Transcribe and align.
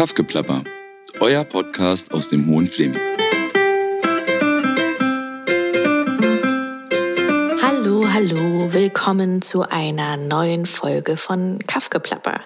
Kaffgeplapper, 0.00 0.64
euer 1.20 1.44
Podcast 1.44 2.14
aus 2.14 2.28
dem 2.28 2.46
Hohen 2.46 2.68
Fleming. 2.68 2.98
Hallo, 7.60 8.08
hallo, 8.10 8.72
willkommen 8.72 9.42
zu 9.42 9.60
einer 9.68 10.16
neuen 10.16 10.64
Folge 10.64 11.18
von 11.18 11.58
Kaffgeplapper. 11.66 12.40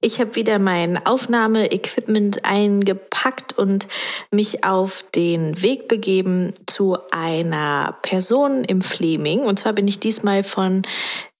Ich 0.00 0.18
habe 0.18 0.34
wieder 0.34 0.58
mein 0.58 1.04
Aufnahmeequipment 1.04 2.46
eingepackt 2.46 3.52
und 3.58 3.86
mich 4.30 4.64
auf 4.64 5.04
den 5.14 5.60
Weg 5.60 5.88
begeben 5.88 6.54
zu 6.64 6.96
einer 7.10 7.98
Person 8.00 8.64
im 8.64 8.80
Fleming. 8.80 9.40
Und 9.40 9.58
zwar 9.58 9.74
bin 9.74 9.86
ich 9.88 10.00
diesmal 10.00 10.42
von 10.42 10.80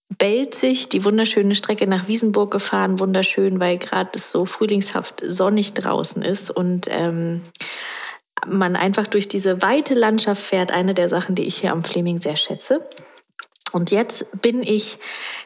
Belzig, 0.08 0.88
die 0.90 1.04
wunderschöne 1.04 1.54
Strecke 1.54 1.86
nach 1.86 2.06
Wiesenburg 2.08 2.50
gefahren. 2.50 3.00
Wunderschön, 3.00 3.58
weil 3.58 3.78
gerade 3.78 4.10
es 4.14 4.30
so 4.30 4.46
frühlingshaft 4.46 5.22
sonnig 5.26 5.74
draußen 5.74 6.22
ist 6.22 6.50
und 6.50 6.88
ähm, 6.90 7.42
man 8.46 8.76
einfach 8.76 9.06
durch 9.06 9.28
diese 9.28 9.62
weite 9.62 9.94
Landschaft 9.94 10.42
fährt. 10.42 10.72
Eine 10.72 10.94
der 10.94 11.08
Sachen, 11.08 11.34
die 11.34 11.44
ich 11.44 11.56
hier 11.56 11.72
am 11.72 11.82
Fleming 11.82 12.20
sehr 12.20 12.36
schätze. 12.36 12.86
Und 13.74 13.90
jetzt 13.90 14.26
bin 14.40 14.62
ich 14.62 14.98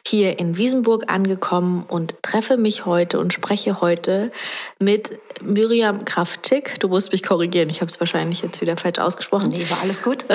hier 0.05 0.37
in 0.37 0.55
Wiesenburg 0.55 1.11
angekommen 1.11 1.83
und 1.87 2.21
treffe 2.21 2.57
mich 2.57 2.85
heute 2.85 3.19
und 3.19 3.33
spreche 3.33 3.81
heute 3.81 4.31
mit 4.77 5.19
Miriam 5.41 6.05
Kraftschick. 6.05 6.79
Du 6.79 6.89
musst 6.89 7.11
mich 7.11 7.23
korrigieren, 7.23 7.69
ich 7.69 7.81
habe 7.81 7.89
es 7.89 7.99
wahrscheinlich 7.99 8.43
jetzt 8.43 8.61
wieder 8.61 8.77
falsch 8.77 8.99
ausgesprochen. 8.99 9.49
Nee, 9.49 9.67
war 9.69 9.81
alles 9.81 10.03
gut. 10.03 10.25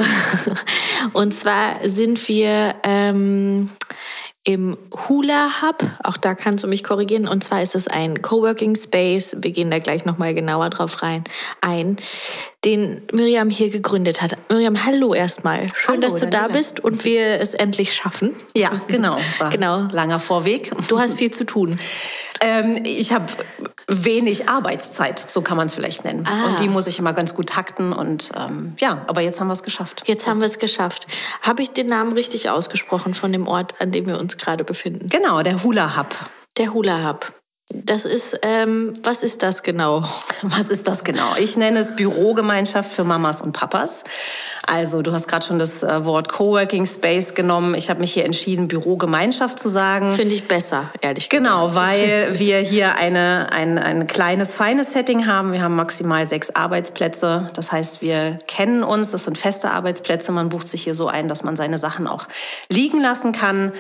und 1.12 1.32
zwar 1.32 1.88
sind 1.88 2.26
wir 2.26 2.74
ähm, 2.82 3.68
im 4.44 4.76
Hula 5.08 5.62
Hub. 5.62 5.82
Auch 6.02 6.18
da 6.18 6.34
kannst 6.34 6.64
du 6.64 6.68
mich 6.68 6.84
korrigieren. 6.84 7.26
Und 7.26 7.42
zwar 7.42 7.62
ist 7.62 7.74
es 7.74 7.88
ein 7.88 8.20
Coworking 8.20 8.76
Space. 8.76 9.34
Wir 9.38 9.52
gehen 9.52 9.70
da 9.70 9.78
gleich 9.78 10.04
nochmal 10.04 10.34
genauer 10.34 10.68
drauf 10.68 11.02
rein 11.02 11.24
ein, 11.62 11.96
den 12.64 13.02
Miriam 13.12 13.50
hier 13.50 13.70
gegründet 13.70 14.22
hat. 14.22 14.36
Miriam, 14.48 14.84
hallo 14.84 15.14
erstmal. 15.14 15.68
Schön, 15.74 15.96
Hallo, 15.96 16.00
dass 16.00 16.20
du 16.20 16.26
da 16.26 16.48
bist 16.48 16.80
und 16.80 17.04
wir 17.04 17.40
es 17.40 17.54
endlich 17.54 17.94
schaffen. 17.94 18.34
Ja, 18.56 18.70
genau. 18.88 19.18
War 19.38 19.50
Genau. 19.50 19.88
Langer 19.92 20.20
Vorweg. 20.20 20.72
Du 20.88 20.98
hast 20.98 21.18
viel 21.18 21.30
zu 21.30 21.44
tun. 21.44 21.78
Ähm, 22.40 22.82
ich 22.84 23.12
habe 23.12 23.26
wenig 23.86 24.48
Arbeitszeit, 24.48 25.30
so 25.30 25.42
kann 25.42 25.56
man 25.56 25.66
es 25.66 25.74
vielleicht 25.74 26.04
nennen. 26.04 26.24
Ah. 26.26 26.48
Und 26.48 26.60
die 26.60 26.68
muss 26.68 26.86
ich 26.86 26.98
immer 26.98 27.12
ganz 27.12 27.34
gut 27.34 27.50
takten. 27.50 27.92
Und 27.92 28.30
ähm, 28.38 28.74
ja, 28.78 29.04
aber 29.06 29.20
jetzt 29.20 29.40
haben 29.40 29.48
wir 29.48 29.52
es 29.52 29.62
geschafft. 29.62 30.02
Jetzt 30.06 30.26
haben 30.26 30.40
wir 30.40 30.46
es 30.46 30.58
geschafft. 30.58 31.06
Habe 31.42 31.62
ich 31.62 31.70
den 31.72 31.86
Namen 31.86 32.12
richtig 32.12 32.48
ausgesprochen 32.50 33.14
von 33.14 33.32
dem 33.32 33.46
Ort, 33.46 33.80
an 33.80 33.92
dem 33.92 34.06
wir 34.06 34.18
uns 34.18 34.36
gerade 34.36 34.64
befinden? 34.64 35.08
Genau, 35.08 35.42
der 35.42 35.62
Hula 35.62 35.96
Hub. 35.96 36.14
Der 36.56 36.72
Hula 36.72 37.08
Hub. 37.08 37.32
Das 37.72 38.04
ist, 38.04 38.38
ähm, 38.42 38.92
was 39.02 39.22
ist 39.22 39.42
das 39.42 39.62
genau? 39.62 40.04
Was 40.42 40.68
ist 40.68 40.86
das 40.86 41.02
genau? 41.02 41.34
Ich 41.36 41.56
nenne 41.56 41.78
es 41.78 41.96
Bürogemeinschaft 41.96 42.92
für 42.92 43.02
Mamas 43.04 43.40
und 43.40 43.52
Papas. 43.52 44.04
Also 44.66 45.00
du 45.00 45.12
hast 45.12 45.26
gerade 45.26 45.46
schon 45.46 45.58
das 45.58 45.82
äh, 45.82 46.04
Wort 46.04 46.28
Coworking 46.28 46.84
Space 46.84 47.34
genommen. 47.34 47.74
Ich 47.74 47.88
habe 47.88 48.00
mich 48.00 48.12
hier 48.12 48.26
entschieden, 48.26 48.68
Bürogemeinschaft 48.68 49.58
zu 49.58 49.70
sagen. 49.70 50.12
Finde 50.12 50.34
ich 50.34 50.46
besser, 50.46 50.92
ehrlich 51.00 51.30
Genau, 51.30 51.68
gesagt. 51.68 51.88
weil 51.88 52.28
wir 52.38 52.58
hier 52.58 52.96
eine, 52.96 53.46
ein, 53.52 53.78
ein 53.78 54.06
kleines, 54.06 54.52
feines 54.52 54.92
Setting 54.92 55.26
haben. 55.26 55.52
Wir 55.52 55.62
haben 55.62 55.74
maximal 55.74 56.26
sechs 56.26 56.54
Arbeitsplätze. 56.54 57.46
Das 57.54 57.72
heißt, 57.72 58.02
wir 58.02 58.38
kennen 58.46 58.82
uns. 58.84 59.12
Das 59.12 59.24
sind 59.24 59.38
feste 59.38 59.70
Arbeitsplätze. 59.70 60.30
Man 60.32 60.50
bucht 60.50 60.68
sich 60.68 60.82
hier 60.84 60.94
so 60.94 61.08
ein, 61.08 61.28
dass 61.28 61.42
man 61.42 61.56
seine 61.56 61.78
Sachen 61.78 62.06
auch 62.06 62.28
liegen 62.68 63.00
lassen 63.00 63.32
kann. 63.32 63.72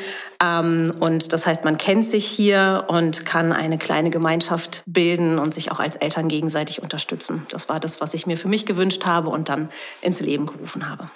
Ähm, 0.44 0.94
und 1.00 1.32
das 1.32 1.46
heißt, 1.46 1.64
man 1.64 1.78
kennt 1.78 2.04
sich 2.04 2.26
hier 2.26 2.84
und 2.88 3.24
kann 3.24 3.52
eine 3.52 3.78
kleine 3.78 4.10
Gemeinschaft 4.10 4.82
bilden 4.86 5.38
und 5.38 5.54
sich 5.54 5.72
auch 5.72 5.80
als 5.80 5.96
Eltern 5.96 6.28
gegenseitig 6.28 6.82
unterstützen. 6.82 7.46
Das 7.50 7.68
war 7.68 7.80
das, 7.80 8.00
was 8.00 8.14
ich 8.14 8.26
mir 8.26 8.36
für 8.36 8.48
mich 8.48 8.66
gewünscht 8.66 9.06
habe 9.06 9.30
und 9.30 9.48
dann 9.48 9.70
ins 10.00 10.20
Leben 10.20 10.46
gerufen 10.46 10.88
habe. 10.88 11.06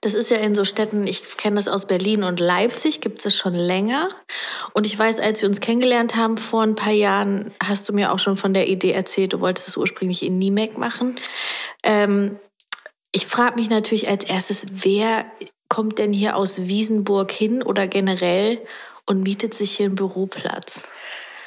Das 0.00 0.14
ist 0.14 0.30
ja 0.30 0.38
in 0.38 0.54
so 0.54 0.64
Städten, 0.64 1.06
ich 1.06 1.36
kenne 1.36 1.56
das 1.56 1.68
aus 1.68 1.86
Berlin 1.86 2.24
und 2.24 2.40
Leipzig, 2.40 3.00
gibt 3.00 3.24
es 3.24 3.36
schon 3.36 3.54
länger. 3.54 4.08
Und 4.72 4.86
ich 4.86 4.98
weiß, 4.98 5.20
als 5.20 5.42
wir 5.42 5.48
uns 5.48 5.60
kennengelernt 5.60 6.16
haben 6.16 6.38
vor 6.38 6.62
ein 6.62 6.74
paar 6.74 6.92
Jahren, 6.92 7.52
hast 7.62 7.88
du 7.88 7.92
mir 7.92 8.12
auch 8.12 8.18
schon 8.18 8.36
von 8.36 8.54
der 8.54 8.68
Idee 8.68 8.92
erzählt, 8.92 9.32
du 9.32 9.40
wolltest 9.40 9.68
das 9.68 9.76
ursprünglich 9.76 10.24
in 10.24 10.38
Niemek 10.38 10.78
machen. 10.78 11.16
Ähm, 11.82 12.38
ich 13.12 13.26
frage 13.26 13.56
mich 13.56 13.70
natürlich 13.70 14.08
als 14.08 14.24
erstes, 14.24 14.66
wer 14.70 15.24
kommt 15.68 15.98
denn 15.98 16.12
hier 16.12 16.36
aus 16.36 16.62
Wiesenburg 16.62 17.30
hin 17.30 17.62
oder 17.62 17.86
generell 17.86 18.58
und 19.06 19.22
mietet 19.22 19.54
sich 19.54 19.72
hier 19.72 19.86
einen 19.86 19.94
Büroplatz? 19.94 20.88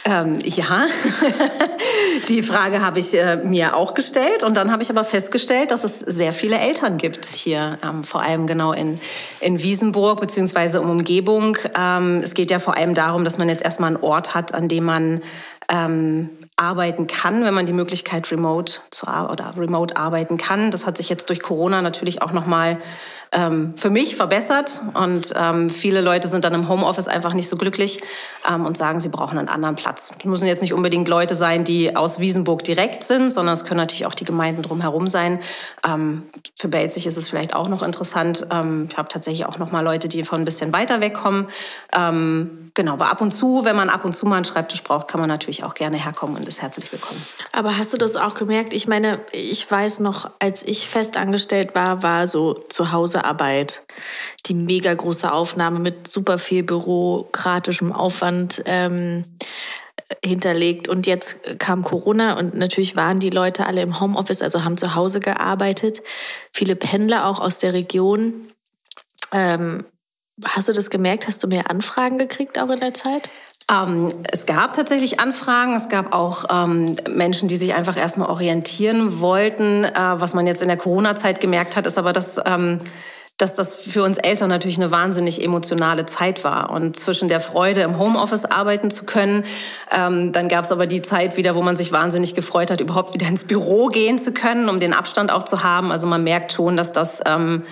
Ähm, 0.03 0.39
ja, 0.43 0.87
die 2.29 2.41
Frage 2.41 2.81
habe 2.81 2.99
ich 2.99 3.13
äh, 3.13 3.35
mir 3.37 3.75
auch 3.75 3.93
gestellt 3.93 4.41
und 4.43 4.57
dann 4.57 4.71
habe 4.71 4.81
ich 4.81 4.89
aber 4.89 5.03
festgestellt, 5.03 5.69
dass 5.69 5.83
es 5.83 5.99
sehr 5.99 6.33
viele 6.33 6.57
Eltern 6.57 6.97
gibt 6.97 7.25
hier, 7.25 7.77
ähm, 7.87 8.03
vor 8.03 8.23
allem 8.23 8.47
genau 8.47 8.73
in, 8.73 8.99
in 9.41 9.61
Wiesenburg 9.61 10.19
beziehungsweise 10.19 10.81
um 10.81 10.89
Umgebung. 10.89 11.55
Ähm, 11.77 12.21
es 12.23 12.33
geht 12.33 12.49
ja 12.49 12.57
vor 12.57 12.77
allem 12.77 12.95
darum, 12.95 13.23
dass 13.23 13.37
man 13.37 13.47
jetzt 13.47 13.63
erstmal 13.63 13.95
einen 13.95 14.03
Ort 14.03 14.33
hat, 14.33 14.55
an 14.55 14.67
dem 14.67 14.85
man 14.85 15.21
ähm, 15.69 16.29
arbeiten 16.55 17.05
kann, 17.05 17.43
wenn 17.43 17.53
man 17.53 17.67
die 17.67 17.73
Möglichkeit 17.73 18.31
remote 18.31 18.81
zu 18.89 19.07
oder 19.07 19.51
remote 19.55 19.97
arbeiten 19.97 20.37
kann. 20.37 20.71
Das 20.71 20.87
hat 20.87 20.97
sich 20.97 21.09
jetzt 21.09 21.29
durch 21.29 21.41
Corona 21.41 21.83
natürlich 21.83 22.23
auch 22.23 22.31
noch 22.31 22.47
mal 22.47 22.77
ähm, 23.33 23.73
für 23.77 23.89
mich 23.89 24.15
verbessert 24.17 24.81
und 24.93 25.33
ähm, 25.37 25.69
viele 25.69 26.01
Leute 26.01 26.27
sind 26.27 26.43
dann 26.43 26.53
im 26.53 26.67
Homeoffice 26.67 27.07
einfach 27.07 27.33
nicht 27.33 27.47
so 27.47 27.55
glücklich 27.55 28.01
ähm, 28.49 28.65
und 28.65 28.77
sagen, 28.77 28.99
sie 28.99 29.07
brauchen 29.07 29.37
einen 29.37 29.47
anderen 29.47 29.75
Platz. 29.75 30.11
Das 30.15 30.25
müssen 30.25 30.47
jetzt 30.47 30.61
nicht 30.61 30.73
unbedingt 30.73 31.07
Leute 31.07 31.33
sein, 31.35 31.63
die 31.63 31.95
aus 31.95 32.19
Wiesenburg 32.19 32.63
direkt 32.65 33.05
sind, 33.05 33.31
sondern 33.31 33.53
es 33.53 33.63
können 33.63 33.77
natürlich 33.77 34.05
auch 34.05 34.15
die 34.15 34.25
Gemeinden 34.25 34.63
drumherum 34.63 35.07
sein. 35.07 35.39
Ähm, 35.87 36.23
für 36.59 36.67
Belzig 36.67 37.07
ist 37.07 37.17
es 37.17 37.29
vielleicht 37.29 37.55
auch 37.55 37.69
noch 37.69 37.83
interessant. 37.83 38.47
Ähm, 38.51 38.87
ich 38.91 38.97
habe 38.97 39.07
tatsächlich 39.07 39.45
auch 39.45 39.57
noch 39.57 39.71
mal 39.71 39.81
Leute, 39.81 40.09
die 40.09 40.23
von 40.23 40.41
ein 40.41 40.45
bisschen 40.45 40.73
weiter 40.73 40.99
wegkommen. 40.99 41.47
Ähm, 41.97 42.71
genau, 42.73 42.93
aber 42.93 43.11
ab 43.11 43.21
und 43.21 43.31
zu, 43.31 43.63
wenn 43.63 43.77
man 43.77 43.89
ab 43.89 44.03
und 44.03 44.13
zu 44.13 44.25
mal 44.25 44.35
einen 44.35 44.45
Schreibtisch 44.45 44.83
braucht, 44.83 45.07
kann 45.07 45.21
man 45.21 45.29
natürlich 45.29 45.63
auch 45.63 45.73
gerne 45.73 45.95
herkommen 45.95 46.35
und 46.35 46.47
ist 46.47 46.61
herzlich 46.61 46.91
willkommen. 46.91 47.21
Aber 47.53 47.77
hast 47.77 47.93
du 47.93 47.97
das 47.97 48.17
auch 48.17 48.33
gemerkt? 48.33 48.73
Ich 48.73 48.87
meine, 48.87 49.19
ich 49.31 49.69
weiß 49.69 50.01
noch, 50.01 50.29
als 50.39 50.63
ich 50.63 50.89
festangestellt 50.89 51.75
war, 51.75 52.03
war 52.03 52.27
so 52.27 52.61
Zuhausearbeit 53.21 53.83
die 54.47 54.53
mega 54.53 54.93
große 54.93 55.31
Aufnahme 55.31 55.79
mit 55.79 56.07
super 56.07 56.39
viel 56.39 56.63
bürokratischem 56.63 57.91
Aufwand 57.93 58.63
ähm, 58.65 59.23
hinterlegt. 60.23 60.87
Und 60.87 61.07
jetzt 61.07 61.37
kam 61.59 61.83
Corona 61.83 62.37
und 62.37 62.55
natürlich 62.55 62.95
waren 62.95 63.19
die 63.19 63.29
Leute 63.29 63.65
alle 63.67 63.81
im 63.81 63.99
Homeoffice, 63.99 64.41
also 64.41 64.63
haben 64.63 64.77
zu 64.77 64.95
Hause 64.95 65.19
gearbeitet. 65.19 66.01
Viele 66.51 66.75
Pendler 66.75 67.27
auch 67.27 67.39
aus 67.39 67.59
der 67.59 67.73
Region. 67.73 68.51
Ähm, 69.31 69.85
hast 70.43 70.67
du 70.67 70.73
das 70.73 70.89
gemerkt? 70.89 71.27
Hast 71.27 71.43
du 71.43 71.47
mehr 71.47 71.69
Anfragen 71.69 72.17
gekriegt 72.17 72.57
auch 72.57 72.69
in 72.69 72.79
der 72.79 72.93
Zeit? 72.93 73.29
Ähm, 73.71 74.09
es 74.31 74.45
gab 74.45 74.73
tatsächlich 74.73 75.19
Anfragen. 75.19 75.75
Es 75.75 75.89
gab 75.89 76.13
auch 76.13 76.45
ähm, 76.51 76.95
Menschen, 77.09 77.47
die 77.47 77.55
sich 77.55 77.73
einfach 77.73 77.97
erstmal 77.97 78.29
orientieren 78.29 79.21
wollten. 79.21 79.85
Äh, 79.85 79.91
was 79.95 80.33
man 80.33 80.45
jetzt 80.47 80.61
in 80.61 80.67
der 80.67 80.77
Corona-Zeit 80.77 81.39
gemerkt 81.39 81.75
hat, 81.75 81.87
ist 81.87 81.97
aber, 81.97 82.11
dass, 82.11 82.39
ähm, 82.45 82.79
dass 83.37 83.55
das 83.55 83.73
für 83.73 84.03
uns 84.03 84.17
Eltern 84.17 84.49
natürlich 84.49 84.77
eine 84.77 84.91
wahnsinnig 84.91 85.41
emotionale 85.43 86.05
Zeit 86.05 86.43
war. 86.43 86.69
Und 86.71 86.97
zwischen 86.97 87.29
der 87.29 87.39
Freude, 87.39 87.81
im 87.81 87.97
Homeoffice 87.97 88.45
arbeiten 88.45 88.91
zu 88.91 89.05
können, 89.05 89.45
ähm, 89.89 90.33
dann 90.33 90.49
gab 90.49 90.65
es 90.65 90.71
aber 90.71 90.85
die 90.85 91.01
Zeit 91.01 91.37
wieder, 91.37 91.55
wo 91.55 91.61
man 91.61 91.75
sich 91.77 91.91
wahnsinnig 91.91 92.35
gefreut 92.35 92.71
hat, 92.71 92.81
überhaupt 92.81 93.13
wieder 93.13 93.27
ins 93.27 93.45
Büro 93.45 93.87
gehen 93.87 94.19
zu 94.19 94.33
können, 94.33 94.67
um 94.67 94.79
den 94.79 94.93
Abstand 94.93 95.31
auch 95.31 95.43
zu 95.43 95.63
haben. 95.63 95.91
Also 95.91 96.07
man 96.07 96.23
merkt 96.23 96.51
schon, 96.51 96.75
dass 96.75 96.91
das... 96.91 97.21
Ähm, 97.25 97.63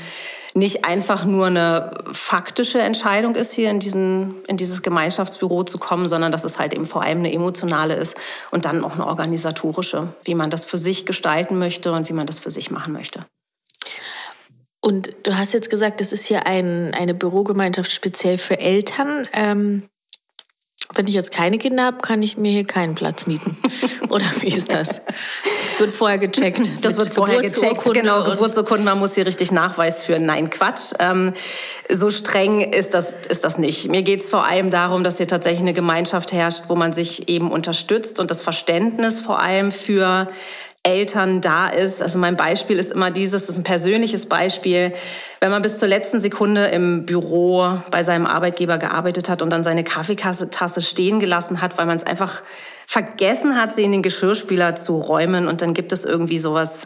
nicht 0.55 0.85
einfach 0.85 1.25
nur 1.25 1.47
eine 1.47 1.91
faktische 2.11 2.79
Entscheidung 2.79 3.35
ist, 3.35 3.53
hier 3.53 3.69
in, 3.69 3.79
diesen, 3.79 4.35
in 4.47 4.57
dieses 4.57 4.81
Gemeinschaftsbüro 4.81 5.63
zu 5.63 5.77
kommen, 5.77 6.07
sondern 6.07 6.31
dass 6.31 6.43
es 6.43 6.57
halt 6.57 6.73
eben 6.73 6.85
vor 6.85 7.03
allem 7.03 7.19
eine 7.19 7.31
emotionale 7.31 7.93
ist 7.93 8.17
und 8.51 8.65
dann 8.65 8.83
auch 8.83 8.93
eine 8.93 9.05
organisatorische, 9.05 10.13
wie 10.23 10.35
man 10.35 10.49
das 10.49 10.65
für 10.65 10.77
sich 10.77 11.05
gestalten 11.05 11.59
möchte 11.59 11.91
und 11.91 12.09
wie 12.09 12.13
man 12.13 12.25
das 12.25 12.39
für 12.39 12.51
sich 12.51 12.71
machen 12.71 12.93
möchte. 12.93 13.25
Und 14.81 15.15
du 15.23 15.37
hast 15.37 15.53
jetzt 15.53 15.69
gesagt, 15.69 16.01
das 16.01 16.11
ist 16.11 16.25
hier 16.25 16.47
ein, 16.47 16.93
eine 16.93 17.13
Bürogemeinschaft 17.13 17.91
speziell 17.91 18.37
für 18.37 18.59
Eltern. 18.59 19.27
Ähm, 19.33 19.89
wenn 20.95 21.07
ich 21.07 21.13
jetzt 21.13 21.31
keine 21.31 21.59
Kinder 21.59 21.83
habe, 21.85 21.97
kann 21.99 22.23
ich 22.23 22.37
mir 22.37 22.51
hier 22.51 22.65
keinen 22.65 22.95
Platz 22.95 23.27
mieten. 23.27 23.57
Oder 24.09 24.25
wie 24.39 24.47
ist 24.47 24.71
das? 24.71 25.01
Das 25.67 25.79
wird 25.79 25.93
vorher 25.93 26.17
gecheckt. 26.17 26.83
Das 26.83 26.97
wird 26.97 27.09
vorher 27.09 27.41
gecheckt, 27.41 27.55
Geburtsurkunde 27.61 27.99
genau, 28.01 28.23
und- 28.23 28.31
Geburtsurkunden, 28.31 28.85
man 28.85 28.97
muss 28.97 29.13
hier 29.13 29.25
richtig 29.25 29.51
Nachweis 29.51 30.03
führen. 30.03 30.25
Nein, 30.25 30.49
Quatsch. 30.49 30.93
Ähm, 30.99 31.33
so 31.89 32.09
streng 32.09 32.61
ist 32.61 32.95
das, 32.95 33.13
ist 33.29 33.43
das 33.43 33.59
nicht. 33.59 33.87
Mir 33.89 34.01
geht 34.01 34.21
es 34.21 34.29
vor 34.29 34.45
allem 34.45 34.71
darum, 34.71 35.03
dass 35.03 35.17
hier 35.17 35.27
tatsächlich 35.27 35.61
eine 35.61 35.73
Gemeinschaft 35.73 36.31
herrscht, 36.31 36.63
wo 36.67 36.75
man 36.75 36.91
sich 36.91 37.29
eben 37.29 37.51
unterstützt 37.51 38.19
und 38.19 38.31
das 38.31 38.41
Verständnis 38.41 39.21
vor 39.21 39.39
allem 39.39 39.71
für 39.71 40.29
Eltern 40.83 41.41
da 41.41 41.67
ist. 41.67 42.01
Also 42.01 42.19
mein 42.19 42.35
Beispiel 42.35 42.79
ist 42.79 42.91
immer 42.91 43.11
dieses, 43.11 43.41
das 43.45 43.49
ist 43.49 43.57
ein 43.57 43.63
persönliches 43.63 44.27
Beispiel. 44.27 44.93
Wenn 45.41 45.51
man 45.51 45.61
bis 45.61 45.77
zur 45.77 45.87
letzten 45.87 46.19
Sekunde 46.19 46.67
im 46.67 47.05
Büro 47.05 47.81
bei 47.91 48.03
seinem 48.03 48.25
Arbeitgeber 48.25 48.77
gearbeitet 48.77 49.29
hat 49.29 49.41
und 49.41 49.51
dann 49.51 49.63
seine 49.63 49.83
Kaffeetasse 49.83 50.81
stehen 50.81 51.19
gelassen 51.19 51.61
hat, 51.61 51.77
weil 51.77 51.85
man 51.85 51.97
es 51.97 52.05
einfach 52.05 52.43
vergessen 52.89 53.55
hat, 53.55 53.75
sie 53.75 53.83
in 53.83 53.91
den 53.91 54.01
Geschirrspüler 54.01 54.75
zu 54.75 54.97
räumen. 54.97 55.47
Und 55.47 55.61
dann 55.61 55.75
gibt 55.75 55.91
es 55.91 56.05
irgendwie 56.05 56.39
sowas, 56.39 56.85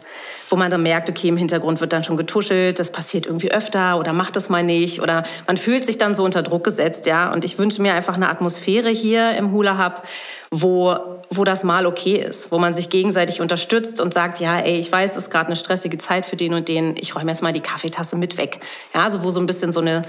wo 0.50 0.56
man 0.56 0.70
dann 0.70 0.82
merkt, 0.82 1.08
okay, 1.08 1.28
im 1.28 1.38
Hintergrund 1.38 1.80
wird 1.80 1.94
dann 1.94 2.04
schon 2.04 2.18
getuschelt, 2.18 2.78
das 2.78 2.92
passiert 2.92 3.24
irgendwie 3.24 3.50
öfter 3.50 3.98
oder 3.98 4.12
macht 4.12 4.36
das 4.36 4.50
mal 4.50 4.62
nicht. 4.62 5.00
Oder 5.00 5.22
man 5.46 5.56
fühlt 5.56 5.86
sich 5.86 5.96
dann 5.96 6.14
so 6.14 6.22
unter 6.22 6.42
Druck 6.42 6.62
gesetzt, 6.62 7.06
ja. 7.06 7.32
Und 7.32 7.46
ich 7.46 7.58
wünsche 7.58 7.80
mir 7.80 7.94
einfach 7.94 8.16
eine 8.16 8.28
Atmosphäre 8.28 8.90
hier 8.90 9.32
im 9.32 9.50
Hula 9.52 9.82
Hub, 9.82 10.02
wo, 10.50 10.94
wo 11.36 11.44
das 11.44 11.64
mal 11.64 11.86
okay 11.86 12.16
ist, 12.16 12.50
wo 12.52 12.58
man 12.58 12.74
sich 12.74 12.90
gegenseitig 12.90 13.40
unterstützt 13.40 14.00
und 14.00 14.14
sagt, 14.14 14.40
ja, 14.40 14.58
ey, 14.58 14.78
ich 14.78 14.90
weiß, 14.90 15.12
es 15.12 15.24
ist 15.24 15.30
gerade 15.30 15.46
eine 15.46 15.56
stressige 15.56 15.98
Zeit 15.98 16.26
für 16.26 16.36
den 16.36 16.54
und 16.54 16.68
den, 16.68 16.96
ich 16.96 17.14
räume 17.14 17.30
jetzt 17.30 17.42
mal 17.42 17.52
die 17.52 17.60
Kaffeetasse 17.60 18.16
mit 18.16 18.36
weg. 18.36 18.60
Ja, 18.94 19.04
also 19.04 19.22
wo 19.24 19.30
so 19.30 19.40
ein 19.40 19.46
bisschen 19.46 19.72
so 19.72 19.80
eine 19.80 20.02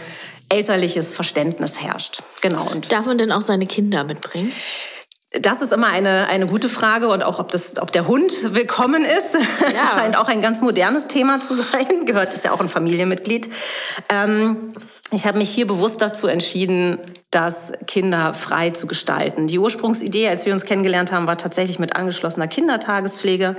elterliches 0.50 1.12
Verständnis 1.12 1.82
herrscht. 1.82 2.24
Genau. 2.42 2.68
Und 2.70 2.92
Darf 2.92 3.06
man 3.06 3.18
denn 3.18 3.32
auch 3.32 3.42
seine 3.42 3.66
Kinder 3.66 4.04
mitbringen? 4.04 4.54
Das 5.42 5.62
ist 5.62 5.74
immer 5.74 5.88
eine, 5.88 6.28
eine 6.28 6.48
gute 6.48 6.70
Frage 6.70 7.10
und 7.10 7.22
auch, 7.22 7.40
ob, 7.40 7.50
das, 7.50 7.78
ob 7.82 7.92
der 7.92 8.08
Hund 8.08 8.32
willkommen 8.56 9.04
ist, 9.04 9.34
ja. 9.74 9.86
scheint 9.94 10.18
auch 10.18 10.30
ein 10.30 10.42
ganz 10.42 10.62
modernes 10.62 11.08
Thema 11.08 11.42
zu 11.42 11.56
sein. 11.56 12.06
Gehört, 12.06 12.34
ist 12.34 12.46
ja 12.46 12.52
auch 12.52 12.62
ein 12.62 12.70
Familienmitglied. 12.70 13.50
Ähm, 14.10 14.74
ich 15.12 15.28
habe 15.28 15.38
mich 15.38 15.50
hier 15.50 15.68
bewusst 15.68 16.02
dazu 16.02 16.26
entschieden, 16.26 16.98
das 17.30 17.74
Kinder 17.86 18.34
frei 18.34 18.72
zu 18.72 18.88
gestalten. 18.88 19.46
Die 19.46 19.60
Ursprungsidee, 19.60 20.28
als 20.28 20.48
wir 20.48 20.54
uns 20.54 20.66
kennengelernt 20.66 21.12
haben, 21.12 21.28
war 21.28 21.38
tatsächlich 21.38 21.78
mit 21.78 21.96
angeschlossener 21.96 22.48
Kindertagespflege. 22.48 23.56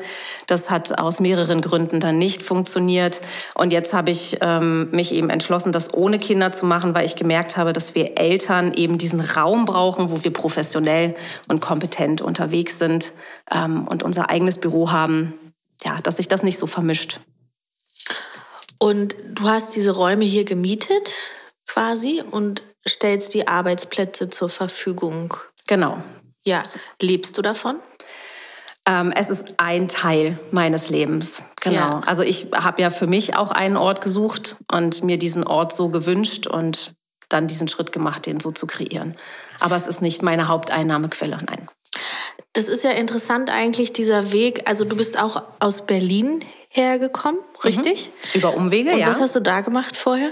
Das 0.48 0.70
hat 0.70 0.98
aus 0.98 1.20
mehreren 1.20 1.60
Gründen 1.60 2.00
dann 2.00 2.18
nicht 2.18 2.42
funktioniert. 2.42 3.20
Und 3.54 3.72
jetzt 3.72 3.94
habe 3.94 4.10
ich 4.10 4.38
ähm, 4.40 4.90
mich 4.90 5.12
eben 5.12 5.30
entschlossen, 5.30 5.70
das 5.70 5.94
ohne 5.94 6.18
Kinder 6.18 6.50
zu 6.50 6.66
machen, 6.66 6.96
weil 6.96 7.06
ich 7.06 7.14
gemerkt 7.14 7.56
habe, 7.56 7.72
dass 7.72 7.94
wir 7.94 8.18
Eltern 8.18 8.72
eben 8.74 8.98
diesen 8.98 9.20
Raum 9.20 9.66
brauchen, 9.66 10.10
wo 10.10 10.24
wir 10.24 10.32
professionell 10.32 11.14
und 11.48 11.60
kompetent 11.60 12.22
unterwegs 12.22 12.78
sind 12.78 13.12
ähm, 13.54 13.86
und 13.86 14.02
unser 14.02 14.30
eigenes 14.30 14.58
Büro 14.58 14.90
haben. 14.90 15.34
Ja, 15.84 15.96
dass 16.02 16.16
sich 16.16 16.26
das 16.26 16.42
nicht 16.42 16.58
so 16.58 16.66
vermischt. 16.66 17.20
Und 18.78 19.16
du 19.24 19.48
hast 19.48 19.74
diese 19.74 19.94
Räume 19.94 20.24
hier 20.24 20.44
gemietet 20.44 21.10
quasi 21.66 22.22
und 22.30 22.62
stellst 22.88 23.34
die 23.34 23.48
Arbeitsplätze 23.48 24.30
zur 24.30 24.48
Verfügung. 24.48 25.34
Genau. 25.66 26.02
Ja. 26.44 26.62
Lebst 27.00 27.36
du 27.36 27.42
davon? 27.42 27.80
Ähm, 28.88 29.12
es 29.12 29.30
ist 29.30 29.54
ein 29.56 29.88
Teil 29.88 30.38
meines 30.52 30.90
Lebens. 30.90 31.42
Genau. 31.60 31.76
Ja. 31.76 32.00
Also 32.06 32.22
ich 32.22 32.48
habe 32.54 32.80
ja 32.80 32.90
für 32.90 33.08
mich 33.08 33.36
auch 33.36 33.50
einen 33.50 33.76
Ort 33.76 34.00
gesucht 34.00 34.56
und 34.72 35.02
mir 35.02 35.18
diesen 35.18 35.44
Ort 35.44 35.74
so 35.74 35.88
gewünscht 35.88 36.46
und 36.46 36.94
dann 37.28 37.48
diesen 37.48 37.66
Schritt 37.66 37.90
gemacht, 37.90 38.26
den 38.26 38.38
so 38.38 38.52
zu 38.52 38.68
kreieren. 38.68 39.16
Aber 39.58 39.74
es 39.74 39.88
ist 39.88 40.02
nicht 40.02 40.22
meine 40.22 40.46
Haupteinnahmequelle, 40.46 41.38
nein. 41.38 41.68
Das 42.56 42.68
ist 42.68 42.84
ja 42.84 42.92
interessant 42.92 43.50
eigentlich, 43.50 43.92
dieser 43.92 44.32
Weg. 44.32 44.62
Also 44.64 44.86
du 44.86 44.96
bist 44.96 45.20
auch 45.20 45.42
aus 45.60 45.82
Berlin 45.82 46.40
hergekommen, 46.70 47.40
mhm. 47.40 47.60
richtig? 47.62 48.10
Mhm. 48.32 48.38
Über 48.38 48.56
Umwege, 48.56 48.92
und 48.92 48.98
ja. 48.98 49.08
Was 49.08 49.20
hast 49.20 49.36
du 49.36 49.40
da 49.40 49.60
gemacht 49.60 49.96
vorher? 49.96 50.30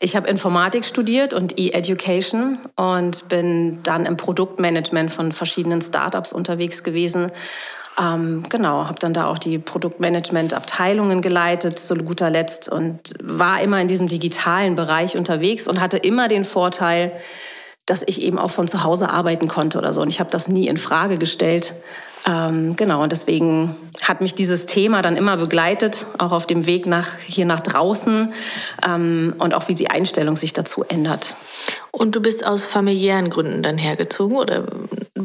Ich 0.00 0.16
habe 0.16 0.28
Informatik 0.28 0.84
studiert 0.84 1.32
und 1.32 1.58
E-Education 1.58 2.58
und 2.74 3.28
bin 3.28 3.82
dann 3.84 4.04
im 4.04 4.16
Produktmanagement 4.16 5.12
von 5.12 5.30
verschiedenen 5.30 5.80
Startups 5.80 6.32
unterwegs 6.32 6.82
gewesen. 6.82 7.30
Ähm, 8.00 8.42
genau, 8.48 8.86
habe 8.86 8.98
dann 8.98 9.12
da 9.12 9.26
auch 9.26 9.38
die 9.38 9.58
Produktmanagement-Abteilungen 9.58 11.22
geleitet, 11.22 11.78
zu 11.78 11.94
guter 11.96 12.30
Letzt, 12.30 12.68
und 12.68 13.14
war 13.22 13.60
immer 13.60 13.80
in 13.80 13.86
diesem 13.86 14.08
digitalen 14.08 14.74
Bereich 14.74 15.16
unterwegs 15.16 15.68
und 15.68 15.80
hatte 15.80 15.98
immer 15.98 16.26
den 16.26 16.44
Vorteil, 16.44 17.12
dass 17.90 18.02
ich 18.06 18.22
eben 18.22 18.38
auch 18.38 18.50
von 18.50 18.68
zu 18.68 18.84
Hause 18.84 19.10
arbeiten 19.10 19.48
konnte 19.48 19.76
oder 19.78 19.92
so. 19.92 20.00
Und 20.00 20.08
ich 20.08 20.20
habe 20.20 20.30
das 20.30 20.48
nie 20.48 20.68
in 20.68 20.76
Frage 20.76 21.18
gestellt. 21.18 21.74
Ähm, 22.26 22.76
genau, 22.76 23.02
und 23.02 23.12
deswegen 23.12 23.76
hat 24.02 24.20
mich 24.20 24.34
dieses 24.34 24.66
Thema 24.66 25.02
dann 25.02 25.16
immer 25.16 25.36
begleitet, 25.36 26.06
auch 26.18 26.32
auf 26.32 26.46
dem 26.46 26.66
Weg 26.66 26.86
nach, 26.86 27.16
hier 27.26 27.46
nach 27.46 27.60
draußen 27.60 28.32
ähm, 28.86 29.34
und 29.38 29.54
auch 29.54 29.68
wie 29.68 29.74
die 29.74 29.90
Einstellung 29.90 30.36
sich 30.36 30.52
dazu 30.52 30.84
ändert. 30.84 31.36
Und 31.90 32.14
du 32.14 32.20
bist 32.20 32.46
aus 32.46 32.64
familiären 32.64 33.30
Gründen 33.30 33.62
dann 33.62 33.78
hergezogen 33.78 34.36
oder 34.36 34.64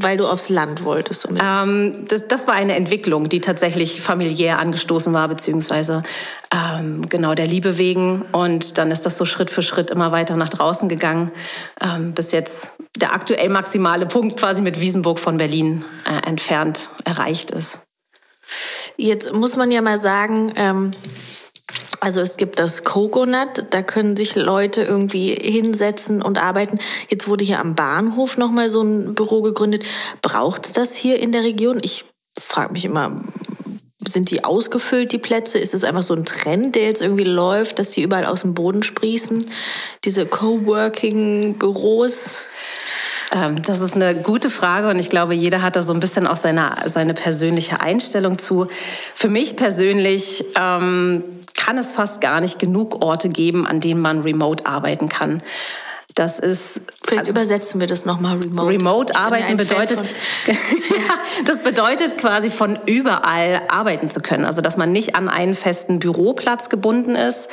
weil 0.02 0.18
du 0.18 0.26
aufs 0.26 0.50
Land 0.50 0.84
wolltest? 0.84 1.28
Ähm, 1.42 2.06
das, 2.08 2.28
das, 2.28 2.48
war 2.48 2.56
eine 2.56 2.76
Entwicklung, 2.76 3.30
die 3.30 3.40
tatsächlich 3.40 4.02
familiär 4.02 4.60
angestoßen 4.60 5.14
war, 5.14 5.28
beziehungsweise 5.28 6.04
ähm, 6.54 7.08
genau 7.08 7.34
der 7.34 7.48
Liebe 7.48 7.78
wegen. 7.78 8.24
Und 8.32 8.78
dann 8.78 8.92
ist 8.92 9.06
das 9.06 9.18
so 9.18 9.26
Schritt 9.26 9.50
für 9.50 9.62
Schritt 9.62 9.92
immer 9.92 10.12
weiter 10.12 10.36
nach 10.36 10.50
draußen 10.50 10.90
gegangen, 10.90 11.32
ähm, 11.82 12.14
bis 12.14 12.32
jetzt 12.32 12.74
der 12.98 13.14
aktuell 13.14 13.50
maximale 13.50 14.06
Punkt 14.06 14.38
quasi 14.38 14.62
mit 14.62 14.80
Wiesenburg 14.80 15.20
von 15.20 15.38
Berlin 15.38 15.86
äh, 16.06 16.28
entfernt 16.28 16.85
erreicht 17.04 17.52
ist. 17.52 17.80
Jetzt 18.98 19.34
muss 19.34 19.56
man 19.56 19.72
ja 19.72 19.82
mal 19.82 20.00
sagen, 20.00 20.54
ähm, 20.56 20.92
also 22.00 22.22
es 22.22 22.38
gibt 22.38 22.60
das 22.60 22.84
Coconut, 22.84 23.66
da 23.72 23.82
können 23.82 24.16
sich 24.16 24.36
Leute 24.36 24.84
irgendwie 24.84 25.34
hinsetzen 25.34 26.22
und 26.22 26.38
arbeiten. 26.38 26.78
Jetzt 27.10 27.28
wurde 27.28 27.44
hier 27.44 27.60
am 27.60 27.74
Bahnhof 27.76 28.38
nochmal 28.38 28.70
so 28.70 28.84
ein 28.84 29.16
Büro 29.16 29.42
gegründet. 29.42 29.84
Braucht 30.22 30.68
es 30.68 30.74
das 30.74 30.96
hier 30.96 31.20
in 31.20 31.32
der 31.32 31.42
Region? 31.42 31.80
Ich 31.82 32.06
frage 32.40 32.74
mich 32.74 32.86
immer, 32.86 33.24
sind 34.08 34.30
die 34.30 34.44
ausgefüllt, 34.44 35.12
die 35.12 35.18
Plätze? 35.18 35.58
Ist 35.58 35.74
es 35.74 35.84
einfach 35.84 36.04
so 36.04 36.14
ein 36.14 36.26
Trend, 36.26 36.76
der 36.76 36.84
jetzt 36.84 37.02
irgendwie 37.02 37.24
läuft, 37.24 37.80
dass 37.80 37.90
die 37.92 38.04
überall 38.04 38.26
aus 38.26 38.42
dem 38.42 38.54
Boden 38.54 38.84
sprießen? 38.84 39.50
Diese 40.04 40.28
Coworking-Büros? 40.28 42.46
Ähm, 43.36 43.62
das 43.62 43.82
ist 43.82 43.96
eine 43.96 44.16
gute 44.16 44.50
Frage 44.50 44.88
und 44.90 44.98
ich 44.98 45.10
glaube, 45.10 45.36
jeder 45.36 45.62
hat 45.62 45.76
da 45.76 45.82
so 45.82 45.94
ein 45.94 46.00
bisschen 46.00 46.26
auch 46.26 46.38
seine, 46.38 46.72
seine 46.86 47.14
persönliche 47.14 47.82
Einstellung 47.82 48.40
zu. 48.40 48.68
Für 49.14 49.28
mich 49.28 49.58
persönlich 49.58 50.46
ähm, 50.56 51.24
kann 51.54 51.78
es 51.78 51.92
fast 51.92 52.22
gar 52.22 52.40
nicht 52.40 52.60
genug 52.60 53.04
Orte 53.04 53.28
geben, 53.28 53.68
an 53.68 53.82
denen 53.82 54.00
man 54.00 54.22
remote 54.22 54.66
arbeiten 54.66 55.10
kann. 55.10 55.44
Das 56.16 56.40
ist. 56.40 56.80
Vielleicht 57.04 57.24
also, 57.24 57.32
übersetzen 57.32 57.82
wir 57.82 57.88
das 57.88 58.06
nochmal 58.06 58.38
remote. 58.38 58.70
Remote 58.70 59.16
arbeiten 59.18 59.58
bedeutet, 59.58 60.00
das 61.46 61.62
bedeutet 61.62 62.18
quasi 62.18 62.50
von 62.50 62.80
überall 62.86 63.62
arbeiten 63.68 64.10
zu 64.10 64.22
können. 64.22 64.46
Also, 64.46 64.62
dass 64.62 64.78
man 64.78 64.94
nicht 64.94 65.16
an 65.16 65.28
einen 65.28 65.56
festen 65.56 66.00
Büroplatz 66.00 66.70
gebunden 66.70 67.16
ist, 67.18 67.50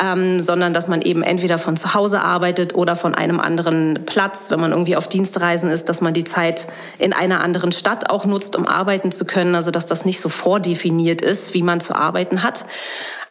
ähm, 0.00 0.38
sondern 0.38 0.72
dass 0.72 0.86
man 0.86 1.02
eben 1.02 1.24
entweder 1.24 1.58
von 1.58 1.76
zu 1.76 1.94
Hause 1.94 2.20
arbeitet 2.20 2.76
oder 2.76 2.94
von 2.94 3.16
einem 3.16 3.40
anderen 3.40 4.06
Platz, 4.06 4.46
wenn 4.50 4.60
man 4.60 4.70
irgendwie 4.70 4.94
auf 4.94 5.08
Dienstreisen 5.08 5.68
ist, 5.68 5.88
dass 5.88 6.00
man 6.00 6.14
die 6.14 6.24
Zeit 6.24 6.68
in 6.98 7.12
einer 7.12 7.42
anderen 7.42 7.72
Stadt 7.72 8.10
auch 8.10 8.26
nutzt, 8.26 8.54
um 8.54 8.68
arbeiten 8.68 9.10
zu 9.10 9.24
können. 9.24 9.56
Also, 9.56 9.72
dass 9.72 9.86
das 9.86 10.04
nicht 10.04 10.20
so 10.20 10.28
vordefiniert 10.28 11.20
ist, 11.20 11.52
wie 11.52 11.64
man 11.64 11.80
zu 11.80 11.96
arbeiten 11.96 12.44
hat. 12.44 12.64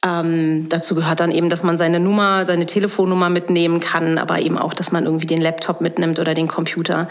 Ähm, 0.05 0.67
dazu 0.69 0.95
gehört 0.95 1.21
dann 1.21 1.31
eben, 1.31 1.49
dass 1.49 1.63
man 1.63 1.77
seine 1.77 1.99
Nummer, 1.99 2.45
seine 2.45 2.65
Telefonnummer 2.65 3.29
mitnehmen 3.29 3.79
kann, 3.79 4.17
aber 4.17 4.39
eben 4.39 4.57
auch, 4.57 4.73
dass 4.73 4.91
man 4.91 5.05
irgendwie 5.05 5.27
den 5.27 5.41
Laptop 5.41 5.79
mitnimmt 5.79 6.19
oder 6.19 6.33
den 6.33 6.49
Computer. 6.49 7.07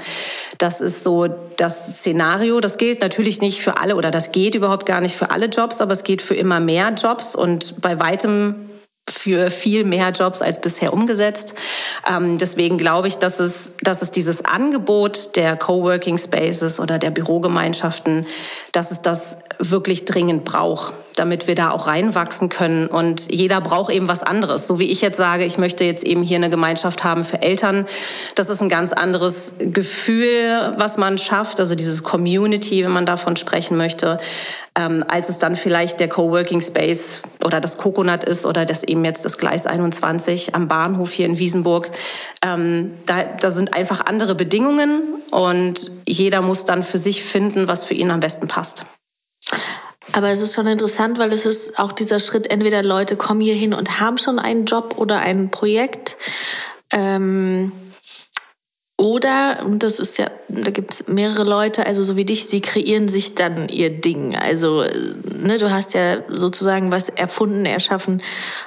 Das 0.58 0.82
ist 0.82 1.02
so 1.02 1.28
das 1.56 1.98
Szenario. 1.98 2.60
Das 2.60 2.76
gilt 2.76 3.00
natürlich 3.00 3.40
nicht 3.40 3.62
für 3.62 3.78
alle 3.78 3.96
oder 3.96 4.10
das 4.10 4.32
geht 4.32 4.54
überhaupt 4.54 4.84
gar 4.84 5.00
nicht 5.00 5.16
für 5.16 5.30
alle 5.30 5.46
Jobs, 5.46 5.80
aber 5.80 5.92
es 5.92 6.04
geht 6.04 6.20
für 6.20 6.34
immer 6.34 6.60
mehr 6.60 6.92
Jobs 6.92 7.34
und 7.34 7.80
bei 7.80 7.98
weitem 7.98 8.56
für 9.10 9.50
viel 9.50 9.84
mehr 9.84 10.10
Jobs 10.10 10.42
als 10.42 10.60
bisher 10.60 10.92
umgesetzt. 10.92 11.54
Ähm, 12.08 12.38
deswegen 12.38 12.78
glaube 12.78 13.08
ich, 13.08 13.18
dass 13.18 13.40
es, 13.40 13.72
dass 13.82 14.02
es 14.02 14.10
dieses 14.10 14.44
Angebot 14.44 15.36
der 15.36 15.56
Coworking 15.56 16.18
Spaces 16.18 16.80
oder 16.80 16.98
der 16.98 17.10
Bürogemeinschaften, 17.10 18.26
dass 18.72 18.90
es 18.90 19.02
das 19.02 19.38
wirklich 19.58 20.04
dringend 20.04 20.44
braucht 20.44 20.94
damit 21.16 21.46
wir 21.46 21.54
da 21.54 21.70
auch 21.70 21.86
reinwachsen 21.86 22.48
können. 22.48 22.86
Und 22.86 23.30
jeder 23.30 23.60
braucht 23.60 23.92
eben 23.92 24.08
was 24.08 24.22
anderes. 24.22 24.66
So 24.66 24.78
wie 24.78 24.90
ich 24.90 25.00
jetzt 25.00 25.16
sage, 25.16 25.44
ich 25.44 25.58
möchte 25.58 25.84
jetzt 25.84 26.04
eben 26.04 26.22
hier 26.22 26.36
eine 26.36 26.50
Gemeinschaft 26.50 27.04
haben 27.04 27.24
für 27.24 27.42
Eltern. 27.42 27.86
Das 28.34 28.48
ist 28.48 28.62
ein 28.62 28.68
ganz 28.68 28.92
anderes 28.92 29.54
Gefühl, 29.58 30.74
was 30.78 30.96
man 30.96 31.18
schafft. 31.18 31.60
Also 31.60 31.74
dieses 31.74 32.02
Community, 32.02 32.84
wenn 32.84 32.92
man 32.92 33.06
davon 33.06 33.36
sprechen 33.36 33.76
möchte, 33.76 34.18
ähm, 34.78 35.04
als 35.06 35.28
es 35.28 35.38
dann 35.38 35.56
vielleicht 35.56 36.00
der 36.00 36.08
Coworking 36.08 36.60
Space 36.60 37.22
oder 37.44 37.60
das 37.60 37.78
Coconut 37.78 38.24
ist 38.24 38.46
oder 38.46 38.64
das 38.64 38.82
eben 38.82 39.04
jetzt 39.04 39.24
das 39.24 39.38
Gleis 39.38 39.66
21 39.66 40.54
am 40.54 40.68
Bahnhof 40.68 41.12
hier 41.12 41.26
in 41.26 41.38
Wiesenburg. 41.38 41.90
Ähm, 42.44 42.92
da, 43.06 43.24
da 43.24 43.50
sind 43.50 43.74
einfach 43.74 44.06
andere 44.06 44.34
Bedingungen 44.34 45.22
und 45.30 45.90
jeder 46.06 46.42
muss 46.42 46.64
dann 46.64 46.82
für 46.82 46.98
sich 46.98 47.22
finden, 47.22 47.68
was 47.68 47.84
für 47.84 47.94
ihn 47.94 48.10
am 48.10 48.20
besten 48.20 48.48
passt. 48.48 48.86
Aber 50.12 50.28
es 50.28 50.40
ist 50.40 50.54
schon 50.54 50.66
interessant, 50.66 51.18
weil 51.18 51.32
es 51.32 51.46
ist 51.46 51.78
auch 51.78 51.92
dieser 51.92 52.20
Schritt, 52.20 52.50
entweder 52.50 52.82
Leute 52.82 53.16
kommen 53.16 53.40
hier 53.40 53.54
hin 53.54 53.72
und 53.72 54.00
haben 54.00 54.18
schon 54.18 54.38
einen 54.38 54.66
Job 54.66 54.96
oder 54.98 55.18
ein 55.20 55.50
Projekt. 55.50 56.16
Ähm, 56.92 57.72
Oder, 59.02 59.64
und 59.64 59.82
das 59.82 59.98
ist 59.98 60.16
ja, 60.18 60.30
da 60.52 60.70
gibt 60.70 60.92
es 60.92 61.08
mehrere 61.08 61.44
Leute, 61.44 61.86
also 61.86 62.02
so 62.02 62.16
wie 62.16 62.24
dich, 62.24 62.46
sie 62.46 62.60
kreieren 62.60 63.08
sich 63.08 63.34
dann 63.34 63.68
ihr 63.68 63.90
Ding. 63.90 64.36
Also, 64.36 64.84
ne, 65.42 65.58
du 65.58 65.70
hast 65.70 65.94
ja 65.94 66.18
sozusagen 66.28 66.92
was 66.92 67.08
erfunden, 67.08 67.64
erschaffen, 67.64 68.22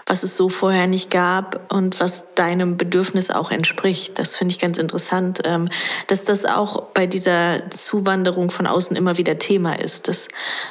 was 0.05 0.23
es 0.23 0.35
so 0.35 0.49
vorher 0.49 0.87
nicht 0.87 1.11
gab 1.11 1.71
und 1.71 1.99
was 1.99 2.25
deinem 2.33 2.77
Bedürfnis 2.77 3.29
auch 3.29 3.51
entspricht. 3.51 4.17
Das 4.17 4.35
finde 4.35 4.53
ich 4.53 4.59
ganz 4.59 4.77
interessant, 4.77 5.41
ähm, 5.45 5.69
dass 6.07 6.23
das 6.23 6.45
auch 6.45 6.87
bei 6.93 7.05
dieser 7.05 7.69
Zuwanderung 7.69 8.49
von 8.49 8.65
außen 8.65 8.95
immer 8.95 9.17
wieder 9.17 9.37
Thema 9.37 9.79
ist, 9.79 10.07
dass 10.07 10.27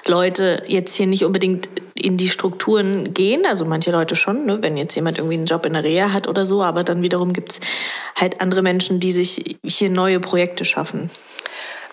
Leute 0.07 0.65
jetzt 0.67 0.95
hier 0.95 1.07
nicht 1.07 1.25
unbedingt 1.25 1.69
in 1.95 2.17
die 2.17 2.29
Strukturen 2.29 3.15
gehen. 3.15 3.45
Also 3.47 3.65
manche 3.65 3.93
Leute 3.93 4.17
schon, 4.17 4.47
ne? 4.47 4.59
wenn 4.63 4.77
jetzt 4.77 4.95
jemand 4.95 5.19
irgendwie 5.19 5.37
einen 5.37 5.47
Job 5.47 5.65
in 5.65 5.75
der 5.75 5.85
Reha 5.85 6.13
hat 6.13 6.27
oder 6.27 6.45
so, 6.45 6.63
aber 6.63 6.83
dann 6.83 7.03
wiederum 7.03 7.33
gibt 7.33 7.53
es 7.53 7.61
halt 8.17 8.41
andere 8.41 8.63
Menschen, 8.63 9.01
die 9.01 9.13
sich 9.13 9.59
hier 9.65 9.91
neue 9.91 10.21
Projekte 10.21 10.65
schaffen. 10.65 11.04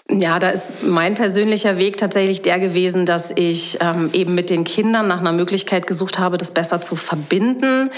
Ja, 0.09 0.39
da 0.39 0.49
ist 0.49 0.83
mein 0.83 1.15
persönlicher 1.15 1.77
Weg 1.77 1.97
tatsächlich 1.97 2.41
der 2.41 2.59
gewesen, 2.59 3.05
dass 3.05 3.31
ich 3.33 3.77
ähm, 3.79 4.09
eben 4.11 4.35
mit 4.35 4.49
den 4.49 4.65
Kindern 4.65 5.07
nach 5.07 5.19
einer 5.19 5.31
Möglichkeit 5.31 5.87
gesucht 5.87 6.19
habe, 6.19 6.37
das 6.37 6.51
besser 6.51 6.81
zu 6.81 6.97
verbinden 6.97 7.89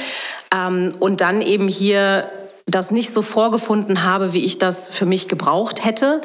ähm, 0.53 0.93
und 1.00 1.22
dann 1.22 1.41
eben 1.41 1.67
hier 1.67 2.29
das 2.65 2.91
nicht 2.91 3.12
so 3.12 3.22
vorgefunden 3.22 4.03
habe, 4.03 4.34
wie 4.34 4.46
ich 4.46 4.60
das 4.60 4.89
für 4.89 5.05
mich 5.05 5.27
gebraucht 5.27 5.84
hätte. 5.84 6.22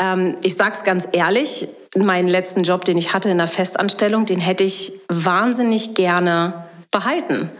Ähm, 0.00 0.36
ich 0.42 0.54
sage 0.54 0.74
es 0.74 0.84
ganz 0.84 1.08
ehrlich, 1.12 1.68
meinen 1.96 2.28
letzten 2.28 2.62
Job, 2.62 2.84
den 2.84 2.96
ich 2.96 3.12
hatte 3.12 3.28
in 3.28 3.38
der 3.38 3.48
Festanstellung, 3.48 4.26
den 4.26 4.40
hätte 4.40 4.64
ich 4.64 4.92
wahnsinnig 5.08 5.94
gerne 5.94 6.64
behalten. 6.90 7.50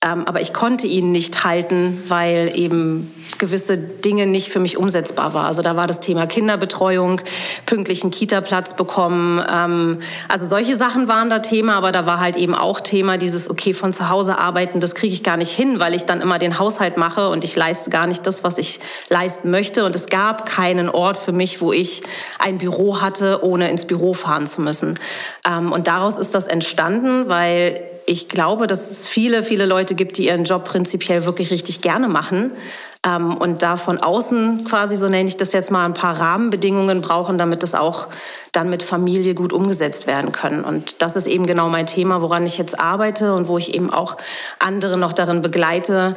Ähm, 0.00 0.26
aber 0.26 0.40
ich 0.40 0.52
konnte 0.52 0.86
ihn 0.86 1.10
nicht 1.10 1.42
halten, 1.42 2.04
weil 2.06 2.52
eben 2.54 3.12
gewisse 3.38 3.76
Dinge 3.76 4.26
nicht 4.26 4.48
für 4.48 4.60
mich 4.60 4.76
umsetzbar 4.76 5.34
war. 5.34 5.46
Also 5.46 5.60
da 5.60 5.74
war 5.74 5.88
das 5.88 5.98
Thema 5.98 6.28
Kinderbetreuung, 6.28 7.20
pünktlichen 7.66 8.12
Kita-Platz 8.12 8.74
bekommen. 8.74 9.44
Ähm, 9.52 9.98
also 10.28 10.46
solche 10.46 10.76
Sachen 10.76 11.08
waren 11.08 11.30
da 11.30 11.40
Thema, 11.40 11.74
aber 11.74 11.90
da 11.90 12.06
war 12.06 12.20
halt 12.20 12.36
eben 12.36 12.54
auch 12.54 12.78
Thema 12.80 13.18
dieses, 13.18 13.50
okay, 13.50 13.72
von 13.72 13.92
zu 13.92 14.08
Hause 14.08 14.38
arbeiten, 14.38 14.78
das 14.78 14.94
kriege 14.94 15.12
ich 15.12 15.24
gar 15.24 15.36
nicht 15.36 15.50
hin, 15.50 15.80
weil 15.80 15.94
ich 15.94 16.04
dann 16.04 16.20
immer 16.20 16.38
den 16.38 16.60
Haushalt 16.60 16.96
mache 16.96 17.28
und 17.28 17.42
ich 17.42 17.56
leiste 17.56 17.90
gar 17.90 18.06
nicht 18.06 18.24
das, 18.24 18.44
was 18.44 18.58
ich 18.58 18.78
leisten 19.08 19.50
möchte. 19.50 19.84
Und 19.84 19.96
es 19.96 20.06
gab 20.06 20.46
keinen 20.46 20.88
Ort 20.88 21.16
für 21.16 21.32
mich, 21.32 21.60
wo 21.60 21.72
ich 21.72 22.04
ein 22.38 22.58
Büro 22.58 23.00
hatte, 23.00 23.40
ohne 23.42 23.68
ins 23.68 23.88
Büro 23.88 24.14
fahren 24.14 24.46
zu 24.46 24.60
müssen. 24.60 24.96
Ähm, 25.44 25.72
und 25.72 25.88
daraus 25.88 26.18
ist 26.18 26.36
das 26.36 26.46
entstanden, 26.46 27.28
weil 27.28 27.80
ich 28.08 28.28
glaube, 28.28 28.66
dass 28.66 28.90
es 28.90 29.06
viele, 29.06 29.42
viele 29.42 29.66
Leute 29.66 29.94
gibt, 29.94 30.16
die 30.16 30.26
ihren 30.26 30.44
Job 30.44 30.64
prinzipiell 30.64 31.26
wirklich 31.26 31.50
richtig 31.50 31.82
gerne 31.82 32.08
machen 32.08 32.52
ähm, 33.06 33.36
und 33.36 33.62
da 33.62 33.76
von 33.76 33.98
außen 33.98 34.64
quasi, 34.64 34.96
so 34.96 35.08
nenne 35.08 35.28
ich 35.28 35.36
das 35.36 35.52
jetzt 35.52 35.70
mal, 35.70 35.84
ein 35.84 35.92
paar 35.92 36.18
Rahmenbedingungen 36.18 37.02
brauchen, 37.02 37.36
damit 37.36 37.62
das 37.62 37.74
auch 37.74 38.08
dann 38.52 38.70
mit 38.70 38.82
Familie 38.82 39.34
gut 39.34 39.52
umgesetzt 39.52 40.06
werden 40.06 40.32
können. 40.32 40.64
Und 40.64 41.02
das 41.02 41.16
ist 41.16 41.26
eben 41.26 41.46
genau 41.46 41.68
mein 41.68 41.86
Thema, 41.86 42.22
woran 42.22 42.46
ich 42.46 42.56
jetzt 42.56 42.80
arbeite 42.80 43.34
und 43.34 43.46
wo 43.46 43.58
ich 43.58 43.74
eben 43.74 43.92
auch 43.92 44.16
andere 44.58 44.96
noch 44.96 45.12
darin 45.12 45.42
begleite, 45.42 46.16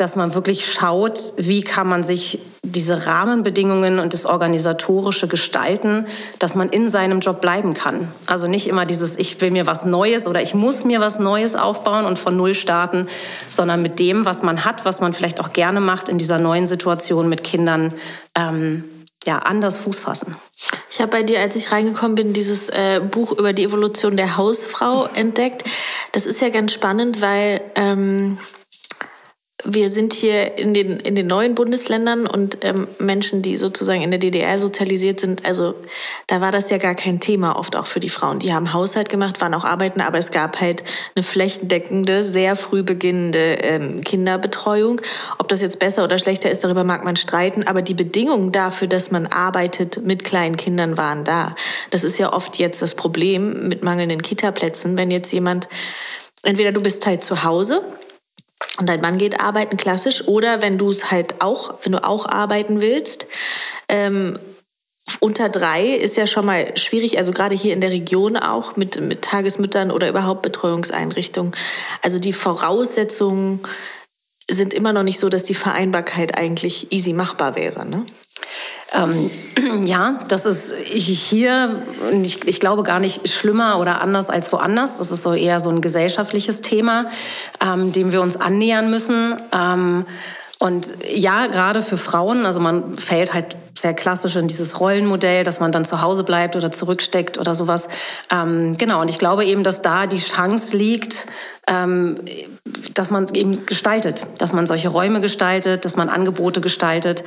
dass 0.00 0.16
man 0.16 0.34
wirklich 0.34 0.72
schaut, 0.72 1.34
wie 1.36 1.62
kann 1.62 1.86
man 1.86 2.02
sich 2.02 2.40
diese 2.62 3.06
Rahmenbedingungen 3.06 3.98
und 3.98 4.14
das 4.14 4.26
organisatorische 4.26 5.28
gestalten, 5.28 6.06
dass 6.38 6.54
man 6.54 6.68
in 6.68 6.88
seinem 6.88 7.20
Job 7.20 7.40
bleiben 7.40 7.74
kann. 7.74 8.08
Also 8.26 8.46
nicht 8.46 8.66
immer 8.66 8.86
dieses, 8.86 9.16
ich 9.16 9.40
will 9.40 9.50
mir 9.50 9.66
was 9.66 9.84
Neues 9.84 10.26
oder 10.26 10.42
ich 10.42 10.54
muss 10.54 10.84
mir 10.84 11.00
was 11.00 11.18
Neues 11.18 11.56
aufbauen 11.56 12.04
und 12.04 12.18
von 12.18 12.36
Null 12.36 12.54
starten, 12.54 13.06
sondern 13.48 13.82
mit 13.82 13.98
dem, 13.98 14.24
was 14.24 14.42
man 14.42 14.64
hat, 14.64 14.84
was 14.84 15.00
man 15.00 15.12
vielleicht 15.12 15.40
auch 15.40 15.52
gerne 15.52 15.80
macht 15.80 16.08
in 16.08 16.18
dieser 16.18 16.38
neuen 16.38 16.66
Situation 16.66 17.28
mit 17.28 17.44
Kindern, 17.44 17.94
ähm, 18.34 18.84
ja, 19.26 19.38
anders 19.38 19.78
Fuß 19.78 20.00
fassen. 20.00 20.36
Ich 20.90 21.00
habe 21.00 21.10
bei 21.10 21.22
dir, 21.22 21.40
als 21.40 21.56
ich 21.56 21.72
reingekommen 21.72 22.14
bin, 22.14 22.32
dieses 22.32 22.68
äh, 22.70 23.00
Buch 23.00 23.32
über 23.32 23.52
die 23.52 23.64
Evolution 23.64 24.16
der 24.16 24.36
Hausfrau 24.36 25.08
entdeckt. 25.14 25.64
Das 26.12 26.24
ist 26.24 26.40
ja 26.40 26.48
ganz 26.48 26.72
spannend, 26.72 27.20
weil 27.20 27.60
ähm, 27.74 28.38
wir 29.64 29.90
sind 29.90 30.12
hier 30.12 30.58
in 30.58 30.74
den, 30.74 30.98
in 31.00 31.14
den 31.14 31.26
neuen 31.26 31.54
Bundesländern 31.54 32.26
und 32.26 32.58
ähm, 32.62 32.88
Menschen, 32.98 33.42
die 33.42 33.56
sozusagen 33.56 34.02
in 34.02 34.10
der 34.10 34.20
DDR 34.20 34.58
sozialisiert 34.58 35.20
sind, 35.20 35.44
also 35.44 35.74
da 36.26 36.40
war 36.40 36.52
das 36.52 36.70
ja 36.70 36.78
gar 36.78 36.94
kein 36.94 37.20
Thema 37.20 37.58
oft 37.58 37.76
auch 37.76 37.86
für 37.86 38.00
die 38.00 38.08
Frauen. 38.08 38.38
Die 38.38 38.54
haben 38.54 38.72
Haushalt 38.72 39.08
gemacht, 39.08 39.40
waren 39.40 39.54
auch 39.54 39.64
arbeiten, 39.64 40.00
aber 40.00 40.18
es 40.18 40.30
gab 40.30 40.60
halt 40.60 40.84
eine 41.14 41.22
flächendeckende, 41.22 42.24
sehr 42.24 42.56
früh 42.56 42.82
beginnende 42.82 43.38
ähm, 43.38 44.00
Kinderbetreuung. 44.00 45.00
Ob 45.38 45.48
das 45.48 45.60
jetzt 45.60 45.78
besser 45.78 46.04
oder 46.04 46.18
schlechter 46.18 46.50
ist, 46.50 46.64
darüber 46.64 46.84
mag 46.84 47.04
man 47.04 47.16
streiten, 47.16 47.66
aber 47.66 47.82
die 47.82 47.94
Bedingungen 47.94 48.52
dafür, 48.52 48.88
dass 48.88 49.10
man 49.10 49.26
arbeitet 49.26 50.04
mit 50.04 50.24
kleinen 50.24 50.56
Kindern, 50.56 50.96
waren 50.96 51.24
da. 51.24 51.54
Das 51.90 52.04
ist 52.04 52.18
ja 52.18 52.32
oft 52.32 52.58
jetzt 52.58 52.82
das 52.82 52.94
Problem 52.94 53.68
mit 53.68 53.84
mangelnden 53.84 54.22
Kitaplätzen, 54.22 54.96
wenn 54.96 55.10
jetzt 55.10 55.32
jemand, 55.32 55.68
entweder 56.42 56.72
du 56.72 56.80
bist 56.80 57.06
halt 57.06 57.22
zu 57.22 57.42
Hause, 57.44 57.84
und 58.78 58.88
dein 58.88 59.00
Mann 59.00 59.18
geht 59.18 59.40
arbeiten 59.40 59.76
klassisch 59.76 60.26
oder 60.26 60.62
wenn 60.62 60.78
du 60.78 60.90
es 60.90 61.10
halt 61.10 61.42
auch, 61.42 61.74
wenn 61.82 61.92
du 61.92 62.04
auch 62.04 62.26
arbeiten 62.26 62.80
willst, 62.80 63.26
ähm, 63.88 64.38
unter 65.18 65.48
drei 65.48 65.88
ist 65.88 66.16
ja 66.16 66.26
schon 66.26 66.46
mal 66.46 66.76
schwierig, 66.76 67.18
also 67.18 67.32
gerade 67.32 67.54
hier 67.54 67.72
in 67.72 67.80
der 67.80 67.90
Region 67.90 68.36
auch 68.36 68.76
mit, 68.76 69.00
mit 69.00 69.22
Tagesmüttern 69.22 69.90
oder 69.90 70.08
überhaupt 70.08 70.42
Betreuungseinrichtungen. 70.42 71.52
Also 72.02 72.18
die 72.18 72.32
Voraussetzungen 72.32 73.60
sind 74.48 74.72
immer 74.72 74.92
noch 74.92 75.02
nicht 75.02 75.18
so, 75.18 75.28
dass 75.28 75.44
die 75.44 75.54
Vereinbarkeit 75.54 76.36
eigentlich 76.36 76.92
easy 76.92 77.12
machbar 77.12 77.56
wäre. 77.56 77.86
Ne? 77.86 78.04
Ähm, 78.92 79.30
ja, 79.84 80.20
das 80.28 80.46
ist 80.46 80.74
hier, 80.84 81.82
ich, 82.22 82.46
ich, 82.46 82.60
glaube, 82.60 82.82
gar 82.82 83.00
nicht 83.00 83.28
schlimmer 83.28 83.78
oder 83.78 84.00
anders 84.00 84.30
als 84.30 84.52
woanders. 84.52 84.98
Das 84.98 85.10
ist 85.10 85.22
so 85.22 85.32
eher 85.32 85.60
so 85.60 85.70
ein 85.70 85.80
gesellschaftliches 85.80 86.60
Thema, 86.60 87.06
ähm, 87.64 87.92
dem 87.92 88.12
wir 88.12 88.22
uns 88.22 88.40
annähern 88.40 88.90
müssen. 88.90 89.36
Ähm, 89.52 90.06
und 90.58 90.92
ja, 91.08 91.46
gerade 91.46 91.80
für 91.80 91.96
Frauen, 91.96 92.44
also 92.44 92.60
man 92.60 92.94
fällt 92.94 93.32
halt 93.32 93.56
sehr 93.74 93.94
klassisch 93.94 94.36
in 94.36 94.46
dieses 94.46 94.78
Rollenmodell, 94.78 95.42
dass 95.42 95.58
man 95.58 95.72
dann 95.72 95.86
zu 95.86 96.02
Hause 96.02 96.22
bleibt 96.22 96.54
oder 96.54 96.70
zurücksteckt 96.70 97.38
oder 97.38 97.54
sowas. 97.54 97.88
Ähm, 98.30 98.76
genau, 98.76 99.00
und 99.00 99.08
ich 99.08 99.18
glaube 99.18 99.46
eben, 99.46 99.64
dass 99.64 99.80
da 99.80 100.06
die 100.06 100.18
Chance 100.18 100.76
liegt, 100.76 101.26
ähm, 101.70 102.16
dass 102.94 103.10
man 103.10 103.26
eben 103.34 103.66
gestaltet, 103.66 104.26
dass 104.38 104.52
man 104.52 104.66
solche 104.66 104.88
Räume 104.88 105.20
gestaltet, 105.20 105.84
dass 105.84 105.96
man 105.96 106.08
Angebote 106.08 106.60
gestaltet, 106.60 107.24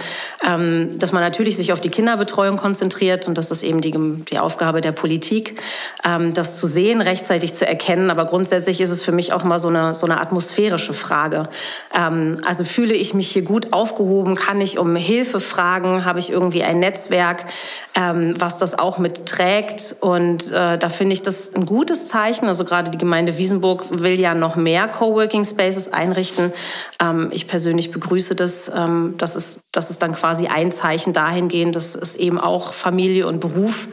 ähm, 0.48 1.00
dass 1.00 1.12
man 1.12 1.22
natürlich 1.22 1.58
sich 1.58 1.74
auf 1.74 1.82
die 1.82 1.90
Kinderbetreuung 1.90 2.58
konzentriert 2.58 3.28
und 3.28 3.38
das 3.38 3.52
ist 3.52 3.64
eben 3.64 3.82
die, 3.82 3.94
die 4.30 4.40
Aufgabe 4.40 4.82
der 4.82 4.92
Politik, 4.92 5.62
ähm, 6.06 6.34
das 6.34 6.58
zu 6.58 6.68
sehen, 6.68 7.02
rechtzeitig 7.02 7.54
zu 7.54 7.66
erkennen. 7.66 8.12
Aber 8.12 8.26
grundsätzlich 8.26 8.82
ist 8.82 8.90
es 8.90 9.02
für 9.02 9.12
mich 9.12 9.34
auch 9.34 9.44
mal 9.44 9.60
so 9.60 9.70
eine, 9.70 9.94
so 9.94 10.06
eine 10.06 10.20
atmosphärische 10.20 10.94
Frage. 10.94 11.50
Ähm, 11.96 12.38
also 12.46 12.66
fühle 12.66 12.94
ich 12.94 13.14
mich 13.14 13.30
hier 13.30 13.44
gut 13.44 13.74
aufgehoben? 13.74 14.36
Kann 14.36 14.62
ich 14.62 14.78
um 14.78 14.96
Hilfe 14.96 15.40
fragen? 15.40 16.06
Habe 16.06 16.20
ich 16.20 16.30
irgendwie 16.30 16.64
ein 16.64 16.80
Netzwerk, 16.80 17.46
ähm, 17.98 18.36
was 18.38 18.58
das 18.58 18.78
auch 18.78 18.98
mitträgt? 18.98 19.96
Und 20.02 20.52
äh, 20.52 20.78
da 20.78 20.90
finde 20.90 21.14
ich 21.14 21.22
das 21.22 21.54
ein 21.56 21.66
gutes 21.66 22.08
Zeichen. 22.08 22.48
Also 22.48 22.66
gerade 22.66 22.92
die 22.92 22.98
Gemeinde 22.98 23.38
Wiesenburg 23.38 23.86
will 23.90 24.20
ja 24.20 24.33
noch 24.40 24.56
mehr 24.56 24.88
Coworking 24.88 25.44
Spaces 25.44 25.92
einrichten. 25.92 26.54
Ähm, 27.02 27.30
ich 27.32 27.48
persönlich 27.48 27.92
begrüße 27.92 28.36
das. 28.36 28.72
Ähm, 28.74 29.16
das, 29.18 29.36
ist, 29.36 29.62
das 29.72 29.90
ist 29.90 30.02
dann 30.02 30.14
quasi 30.14 30.48
ein 30.48 30.72
Zeichen 30.72 31.14
dahingehend, 31.14 31.76
dass 31.76 31.96
es 31.96 32.16
eben 32.16 32.40
auch 32.40 32.74
Familie 32.74 33.28
und 33.28 33.40
Beruf 33.40 33.88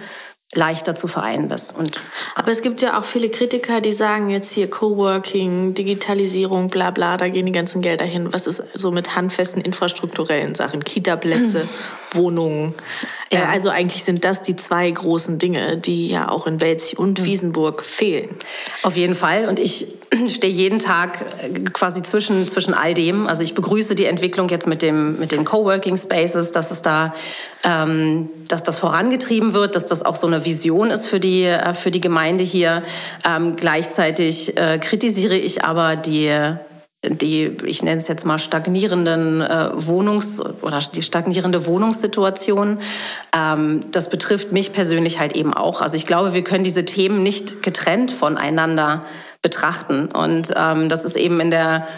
leichter 0.54 0.94
zu 0.96 1.06
vereinen 1.06 1.48
ist. 1.50 1.76
Und 1.76 2.02
Aber 2.34 2.50
es 2.50 2.62
gibt 2.62 2.82
ja 2.82 2.98
auch 2.98 3.04
viele 3.04 3.30
Kritiker, 3.30 3.80
die 3.80 3.92
sagen 3.92 4.30
jetzt 4.30 4.50
hier 4.50 4.68
Coworking, 4.68 5.74
Digitalisierung, 5.74 6.68
bla 6.68 6.90
bla, 6.90 7.16
da 7.16 7.28
gehen 7.28 7.46
die 7.46 7.52
ganzen 7.52 7.82
Gelder 7.82 8.04
hin. 8.04 8.32
Was 8.32 8.46
ist 8.46 8.64
so 8.74 8.90
mit 8.90 9.14
handfesten 9.14 9.62
infrastrukturellen 9.62 10.56
Sachen, 10.56 10.82
Kita-Plätze, 10.82 11.68
Wohnungen? 12.14 12.74
Ja. 13.32 13.40
Äh, 13.40 13.42
also 13.44 13.68
eigentlich 13.68 14.04
sind 14.04 14.24
das 14.24 14.42
die 14.42 14.56
zwei 14.56 14.90
großen 14.90 15.38
Dinge, 15.38 15.76
die 15.76 16.08
ja 16.08 16.28
auch 16.28 16.46
in 16.46 16.60
Welzig 16.60 16.98
und 16.98 17.24
Wiesenburg 17.24 17.84
fehlen. 17.84 18.28
Auf 18.82 18.96
jeden 18.96 19.14
Fall. 19.14 19.48
Und 19.48 19.58
ich 19.58 19.96
stehe 20.28 20.52
jeden 20.52 20.78
Tag 20.78 21.24
äh, 21.42 21.60
quasi 21.72 22.02
zwischen, 22.02 22.46
zwischen 22.48 22.74
all 22.74 22.94
dem. 22.94 23.26
Also 23.26 23.42
ich 23.42 23.54
begrüße 23.54 23.94
die 23.94 24.06
Entwicklung 24.06 24.48
jetzt 24.48 24.66
mit, 24.66 24.82
dem, 24.82 25.18
mit 25.18 25.32
den 25.32 25.44
Coworking 25.44 25.96
Spaces, 25.96 26.52
dass 26.52 26.70
es 26.70 26.82
da, 26.82 27.14
ähm, 27.64 28.28
dass 28.48 28.62
das 28.62 28.78
vorangetrieben 28.78 29.54
wird, 29.54 29.76
dass 29.76 29.86
das 29.86 30.04
auch 30.04 30.16
so 30.16 30.26
eine 30.26 30.44
Vision 30.44 30.90
ist 30.90 31.06
für 31.06 31.20
die, 31.20 31.44
äh, 31.44 31.74
für 31.74 31.90
die 31.90 32.00
Gemeinde 32.00 32.44
hier. 32.44 32.82
Ähm, 33.28 33.56
gleichzeitig 33.56 34.56
äh, 34.56 34.78
kritisiere 34.78 35.36
ich 35.36 35.64
aber 35.64 35.96
die 35.96 36.56
die, 37.02 37.56
ich 37.64 37.82
nenne 37.82 38.00
es 38.00 38.08
jetzt 38.08 38.26
mal 38.26 38.38
stagnierenden 38.38 39.40
äh, 39.40 39.70
Wohnungs- 39.74 40.42
oder 40.62 40.80
die 40.94 41.02
stagnierende 41.02 41.66
Wohnungssituation. 41.66 42.80
Ähm, 43.34 43.80
das 43.90 44.10
betrifft 44.10 44.52
mich 44.52 44.72
persönlich 44.72 45.18
halt 45.18 45.34
eben 45.34 45.54
auch. 45.54 45.80
Also 45.80 45.96
ich 45.96 46.06
glaube, 46.06 46.34
wir 46.34 46.44
können 46.44 46.64
diese 46.64 46.84
Themen 46.84 47.22
nicht 47.22 47.62
getrennt 47.62 48.10
voneinander 48.10 49.04
betrachten. 49.40 50.08
Und 50.12 50.52
ähm, 50.54 50.90
das 50.90 51.04
ist 51.06 51.16
eben 51.16 51.40
in 51.40 51.50
der 51.50 51.88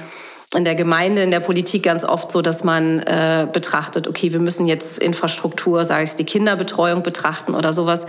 in 0.55 0.65
der 0.65 0.75
Gemeinde, 0.75 1.23
in 1.23 1.31
der 1.31 1.41
Politik 1.41 1.83
ganz 1.83 2.05
oft 2.05 2.31
so, 2.31 2.43
dass 2.43 2.63
man 2.63 2.99
äh, 3.01 3.47
betrachtet, 3.51 4.07
okay, 4.07 4.33
wir 4.33 4.41
müssen 4.41 4.67
jetzt 4.67 4.99
Infrastruktur, 4.99 5.85
sage 5.85 6.05
ich, 6.05 6.15
die 6.17 6.25
Kinderbetreuung 6.25 7.03
betrachten 7.03 7.55
oder 7.55 7.73
sowas. 7.73 8.07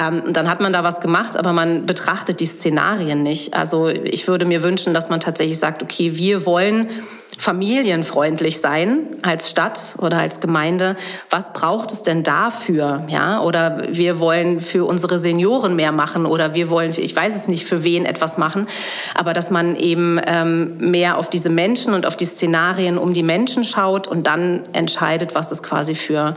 Ähm, 0.00 0.32
dann 0.32 0.50
hat 0.50 0.60
man 0.60 0.72
da 0.72 0.82
was 0.82 1.00
gemacht, 1.00 1.36
aber 1.36 1.52
man 1.52 1.86
betrachtet 1.86 2.40
die 2.40 2.46
Szenarien 2.46 3.22
nicht. 3.22 3.54
Also 3.54 3.88
ich 3.88 4.26
würde 4.26 4.44
mir 4.44 4.62
wünschen, 4.62 4.92
dass 4.92 5.08
man 5.08 5.20
tatsächlich 5.20 5.58
sagt, 5.58 5.82
okay, 5.82 6.16
wir 6.16 6.46
wollen 6.46 6.88
familienfreundlich 7.38 8.60
sein 8.60 9.16
als 9.22 9.50
Stadt 9.50 9.96
oder 9.98 10.18
als 10.18 10.40
Gemeinde. 10.40 10.96
Was 11.30 11.52
braucht 11.52 11.92
es 11.92 12.02
denn 12.02 12.22
dafür? 12.22 13.06
Ja, 13.08 13.40
oder 13.40 13.82
wir 13.90 14.20
wollen 14.20 14.60
für 14.60 14.84
unsere 14.84 15.18
Senioren 15.18 15.76
mehr 15.76 15.92
machen 15.92 16.26
oder 16.26 16.54
wir 16.54 16.70
wollen, 16.70 16.92
ich 16.96 17.14
weiß 17.14 17.34
es 17.34 17.48
nicht, 17.48 17.64
für 17.64 17.84
wen 17.84 18.06
etwas 18.06 18.38
machen, 18.38 18.66
aber 19.14 19.32
dass 19.34 19.50
man 19.50 19.76
eben 19.76 20.20
ähm, 20.26 20.90
mehr 20.90 21.18
auf 21.18 21.30
diese 21.30 21.50
Menschen 21.50 21.94
und 21.94 22.06
auf 22.06 22.16
die 22.16 22.24
Szenarien 22.24 22.98
um 22.98 23.14
die 23.14 23.22
Menschen 23.22 23.64
schaut 23.64 24.06
und 24.06 24.26
dann 24.26 24.62
entscheidet, 24.72 25.34
was 25.34 25.50
es 25.50 25.62
quasi 25.62 25.94
für, 25.94 26.36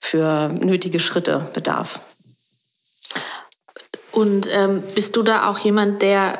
für 0.00 0.48
nötige 0.48 1.00
Schritte 1.00 1.48
bedarf. 1.52 2.00
Und 4.12 4.48
ähm, 4.52 4.82
bist 4.94 5.16
du 5.16 5.22
da 5.22 5.48
auch 5.48 5.58
jemand, 5.58 6.02
der 6.02 6.38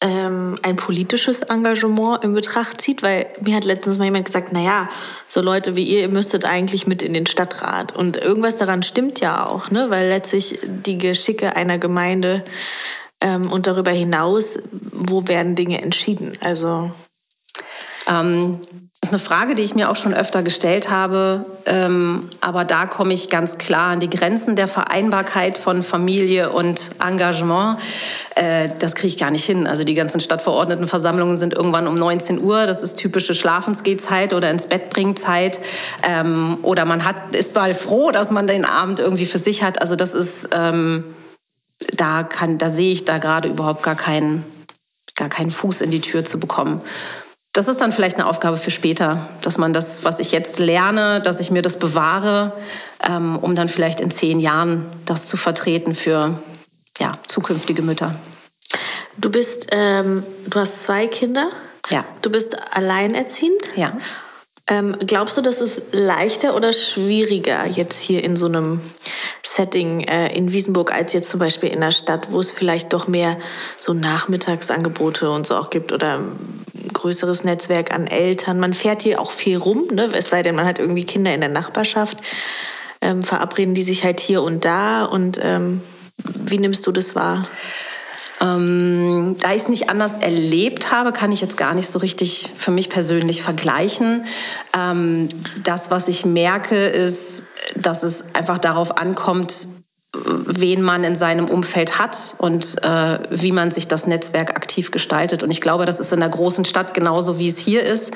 ähm, 0.00 0.56
ein 0.62 0.76
politisches 0.76 1.42
Engagement 1.42 2.22
in 2.22 2.32
Betracht 2.32 2.80
zieht, 2.80 3.02
weil 3.02 3.26
mir 3.40 3.56
hat 3.56 3.64
letztens 3.64 3.98
mal 3.98 4.04
jemand 4.04 4.26
gesagt, 4.26 4.52
naja, 4.52 4.88
so 5.26 5.40
Leute 5.40 5.74
wie 5.74 5.82
ihr, 5.82 6.00
ihr 6.02 6.08
müsstet 6.08 6.44
eigentlich 6.44 6.86
mit 6.86 7.02
in 7.02 7.14
den 7.14 7.26
Stadtrat. 7.26 7.96
Und 7.96 8.16
irgendwas 8.16 8.56
daran 8.56 8.82
stimmt 8.82 9.20
ja 9.20 9.46
auch, 9.46 9.70
ne? 9.70 9.86
weil 9.90 10.08
letztlich 10.08 10.60
die 10.62 10.98
Geschicke 10.98 11.56
einer 11.56 11.78
Gemeinde 11.78 12.44
ähm, 13.20 13.50
und 13.50 13.66
darüber 13.66 13.90
hinaus, 13.90 14.60
wo 14.70 15.26
werden 15.26 15.56
Dinge 15.56 15.82
entschieden? 15.82 16.38
Also 16.40 16.92
ähm, 18.08 18.60
das 19.00 19.10
ist 19.10 19.14
eine 19.14 19.20
Frage, 19.20 19.54
die 19.54 19.62
ich 19.62 19.76
mir 19.76 19.90
auch 19.90 19.96
schon 19.96 20.12
öfter 20.12 20.42
gestellt 20.42 20.90
habe. 20.90 21.46
Ähm, 21.66 22.30
aber 22.40 22.64
da 22.64 22.84
komme 22.84 23.14
ich 23.14 23.30
ganz 23.30 23.56
klar 23.56 23.92
an 23.92 24.00
die 24.00 24.10
Grenzen 24.10 24.56
der 24.56 24.66
Vereinbarkeit 24.66 25.56
von 25.56 25.84
Familie 25.84 26.50
und 26.50 26.90
Engagement. 27.00 27.78
Äh, 28.34 28.70
das 28.80 28.96
kriege 28.96 29.06
ich 29.06 29.16
gar 29.16 29.30
nicht 29.30 29.44
hin. 29.44 29.68
Also 29.68 29.84
die 29.84 29.94
ganzen 29.94 30.20
Stadtverordnetenversammlungen 30.20 31.38
sind 31.38 31.54
irgendwann 31.54 31.86
um 31.86 31.94
19 31.94 32.42
Uhr. 32.42 32.66
Das 32.66 32.82
ist 32.82 32.96
typische 32.96 33.34
Schlafensgehzeit 33.34 34.32
oder 34.32 34.50
ins 34.50 34.66
Bett 34.66 34.90
bringzeit. 34.90 35.60
Ähm, 36.02 36.58
oder 36.62 36.84
man 36.84 37.04
hat, 37.04 37.36
ist 37.36 37.54
mal 37.54 37.74
froh, 37.76 38.10
dass 38.10 38.32
man 38.32 38.48
den 38.48 38.64
Abend 38.64 38.98
irgendwie 38.98 39.26
für 39.26 39.38
sich 39.38 39.62
hat. 39.62 39.80
Also 39.80 39.94
das 39.94 40.12
ist, 40.12 40.48
ähm, 40.50 41.04
da, 41.96 42.24
kann, 42.24 42.58
da 42.58 42.68
sehe 42.68 42.90
ich 42.90 43.04
da 43.04 43.18
gerade 43.18 43.48
überhaupt 43.48 43.84
gar 43.84 43.94
keinen, 43.94 44.44
gar 45.14 45.28
keinen 45.28 45.52
Fuß 45.52 45.82
in 45.82 45.92
die 45.92 46.00
Tür 46.00 46.24
zu 46.24 46.40
bekommen 46.40 46.82
das 47.58 47.66
ist 47.66 47.80
dann 47.80 47.90
vielleicht 47.90 48.18
eine 48.18 48.28
Aufgabe 48.28 48.56
für 48.56 48.70
später, 48.70 49.28
dass 49.40 49.58
man 49.58 49.72
das, 49.72 50.04
was 50.04 50.20
ich 50.20 50.30
jetzt 50.30 50.60
lerne, 50.60 51.20
dass 51.20 51.40
ich 51.40 51.50
mir 51.50 51.60
das 51.60 51.80
bewahre, 51.80 52.52
ähm, 53.02 53.36
um 53.36 53.56
dann 53.56 53.68
vielleicht 53.68 54.00
in 54.00 54.12
zehn 54.12 54.38
Jahren 54.38 54.86
das 55.06 55.26
zu 55.26 55.36
vertreten 55.36 55.96
für 55.96 56.40
ja, 57.00 57.10
zukünftige 57.26 57.82
Mütter. 57.82 58.14
Du 59.16 59.28
bist, 59.32 59.70
ähm, 59.72 60.22
du 60.46 60.60
hast 60.60 60.84
zwei 60.84 61.08
Kinder. 61.08 61.50
Ja. 61.90 62.04
Du 62.22 62.30
bist 62.30 62.56
alleinerziehend. 62.76 63.72
Ja. 63.74 63.94
Ähm, 64.70 64.96
glaubst 65.06 65.38
du, 65.38 65.40
das 65.40 65.62
ist 65.62 65.94
leichter 65.94 66.54
oder 66.54 66.74
schwieriger 66.74 67.66
jetzt 67.66 67.98
hier 67.98 68.22
in 68.22 68.36
so 68.36 68.46
einem 68.46 68.82
Setting 69.42 70.00
äh, 70.00 70.36
in 70.36 70.52
Wiesenburg 70.52 70.92
als 70.92 71.14
jetzt 71.14 71.30
zum 71.30 71.40
Beispiel 71.40 71.70
in 71.70 71.80
der 71.80 71.90
Stadt, 71.90 72.30
wo 72.30 72.40
es 72.40 72.50
vielleicht 72.50 72.92
doch 72.92 73.08
mehr 73.08 73.38
so 73.80 73.94
Nachmittagsangebote 73.94 75.30
und 75.30 75.46
so 75.46 75.56
auch 75.56 75.70
gibt 75.70 75.90
oder 75.90 76.18
ein 76.18 76.92
größeres 76.92 77.44
Netzwerk 77.44 77.94
an 77.94 78.06
Eltern? 78.06 78.60
Man 78.60 78.74
fährt 78.74 79.02
hier 79.02 79.20
auch 79.20 79.30
viel 79.30 79.56
rum, 79.56 79.88
ne? 79.90 80.10
es 80.12 80.28
sei 80.28 80.42
denn, 80.42 80.54
man 80.54 80.66
hat 80.66 80.78
irgendwie 80.78 81.04
Kinder 81.04 81.32
in 81.32 81.40
der 81.40 81.50
Nachbarschaft. 81.50 82.18
Ähm, 83.00 83.22
verabreden 83.22 83.74
die 83.74 83.82
sich 83.82 84.04
halt 84.04 84.20
hier 84.20 84.42
und 84.42 84.64
da 84.64 85.04
und 85.04 85.40
ähm, 85.42 85.82
wie 86.44 86.58
nimmst 86.58 86.86
du 86.86 86.92
das 86.92 87.14
wahr? 87.14 87.48
Ähm, 88.40 89.36
da 89.40 89.50
ich 89.52 89.62
es 89.62 89.68
nicht 89.68 89.90
anders 89.90 90.18
erlebt 90.18 90.92
habe, 90.92 91.12
kann 91.12 91.32
ich 91.32 91.40
jetzt 91.40 91.56
gar 91.56 91.74
nicht 91.74 91.88
so 91.88 91.98
richtig 91.98 92.52
für 92.56 92.70
mich 92.70 92.88
persönlich 92.88 93.42
vergleichen. 93.42 94.24
Ähm, 94.76 95.28
das, 95.64 95.90
was 95.90 96.08
ich 96.08 96.24
merke, 96.24 96.86
ist, 96.86 97.44
dass 97.76 98.02
es 98.02 98.34
einfach 98.34 98.58
darauf 98.58 98.98
ankommt, 98.98 99.68
wen 100.14 100.82
man 100.82 101.04
in 101.04 101.16
seinem 101.16 101.46
Umfeld 101.46 101.98
hat 101.98 102.36
und 102.38 102.82
äh, 102.82 103.18
wie 103.30 103.52
man 103.52 103.70
sich 103.70 103.88
das 103.88 104.06
Netzwerk 104.06 104.50
aktiv 104.50 104.90
gestaltet. 104.90 105.42
Und 105.42 105.50
ich 105.50 105.60
glaube, 105.60 105.84
das 105.84 106.00
ist 106.00 106.12
in 106.12 106.22
einer 106.22 106.32
großen 106.32 106.64
Stadt 106.64 106.94
genauso, 106.94 107.38
wie 107.38 107.48
es 107.48 107.58
hier 107.58 107.82
ist. 107.82 108.12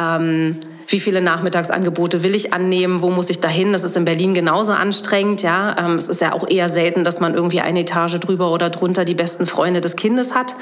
Ähm, 0.00 0.60
wie 0.88 1.00
viele 1.00 1.20
Nachmittagsangebote 1.20 2.22
will 2.22 2.34
ich 2.34 2.52
annehmen, 2.52 3.02
wo 3.02 3.10
muss 3.10 3.30
ich 3.30 3.40
dahin? 3.40 3.72
Das 3.72 3.84
ist 3.84 3.96
in 3.96 4.04
Berlin 4.04 4.34
genauso 4.34 4.72
anstrengend. 4.72 5.42
Ja, 5.42 5.76
ähm, 5.78 5.94
es 5.94 6.08
ist 6.08 6.20
ja 6.20 6.32
auch 6.32 6.48
eher 6.48 6.68
selten, 6.68 7.04
dass 7.04 7.20
man 7.20 7.34
irgendwie 7.34 7.60
eine 7.60 7.80
Etage 7.80 8.18
drüber 8.20 8.52
oder 8.52 8.70
drunter 8.70 9.04
die 9.04 9.14
besten 9.14 9.46
Freunde 9.46 9.80
des 9.80 9.96
Kindes 9.96 10.34
hat. 10.34 10.56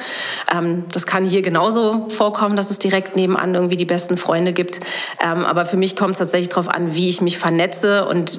Ähm, 0.55 0.85
das 0.93 1.07
kann 1.07 1.25
hier 1.25 1.43
genauso 1.43 2.09
vorkommen, 2.09 2.57
dass 2.57 2.71
es 2.71 2.79
direkt 2.79 3.17
nebenan 3.17 3.55
irgendwie 3.55 3.77
die 3.77 3.85
besten 3.85 4.17
Freunde 4.17 4.53
gibt. 4.53 4.81
Ähm, 5.21 5.45
aber 5.45 5.65
für 5.65 5.77
mich 5.77 5.97
kommt 5.97 6.13
es 6.13 6.19
tatsächlich 6.19 6.49
darauf 6.49 6.69
an, 6.69 6.95
wie 6.95 7.09
ich 7.09 7.21
mich 7.21 7.39
vernetze 7.39 8.07
und 8.07 8.39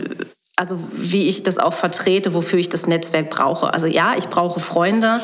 also 0.58 0.80
wie 0.94 1.28
ich 1.28 1.44
das 1.44 1.58
auch 1.58 1.74
vertrete, 1.74 2.34
wofür 2.34 2.60
ich 2.60 2.70
das 2.70 2.88
Netzwerk 2.88 3.30
brauche. 3.30 3.74
Also 3.74 3.88
ja, 3.88 4.13
ich 4.18 4.30
brauche 4.30 4.62
Freunde, 4.62 5.20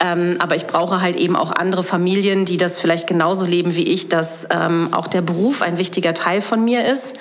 ähm, 0.00 0.36
aber 0.38 0.54
ich 0.54 0.66
brauche 0.66 1.00
halt 1.00 1.16
eben 1.16 1.34
auch 1.34 1.50
andere 1.50 1.82
Familien, 1.82 2.44
die 2.44 2.56
das 2.56 2.78
vielleicht 2.78 3.08
genauso 3.08 3.44
leben 3.44 3.74
wie 3.74 3.82
ich, 3.82 4.08
dass 4.08 4.46
ähm, 4.50 4.88
auch 4.92 5.08
der 5.08 5.22
Beruf 5.22 5.60
ein 5.60 5.76
wichtiger 5.76 6.14
Teil 6.14 6.40
von 6.40 6.64
mir 6.64 6.86
ist. 6.86 7.16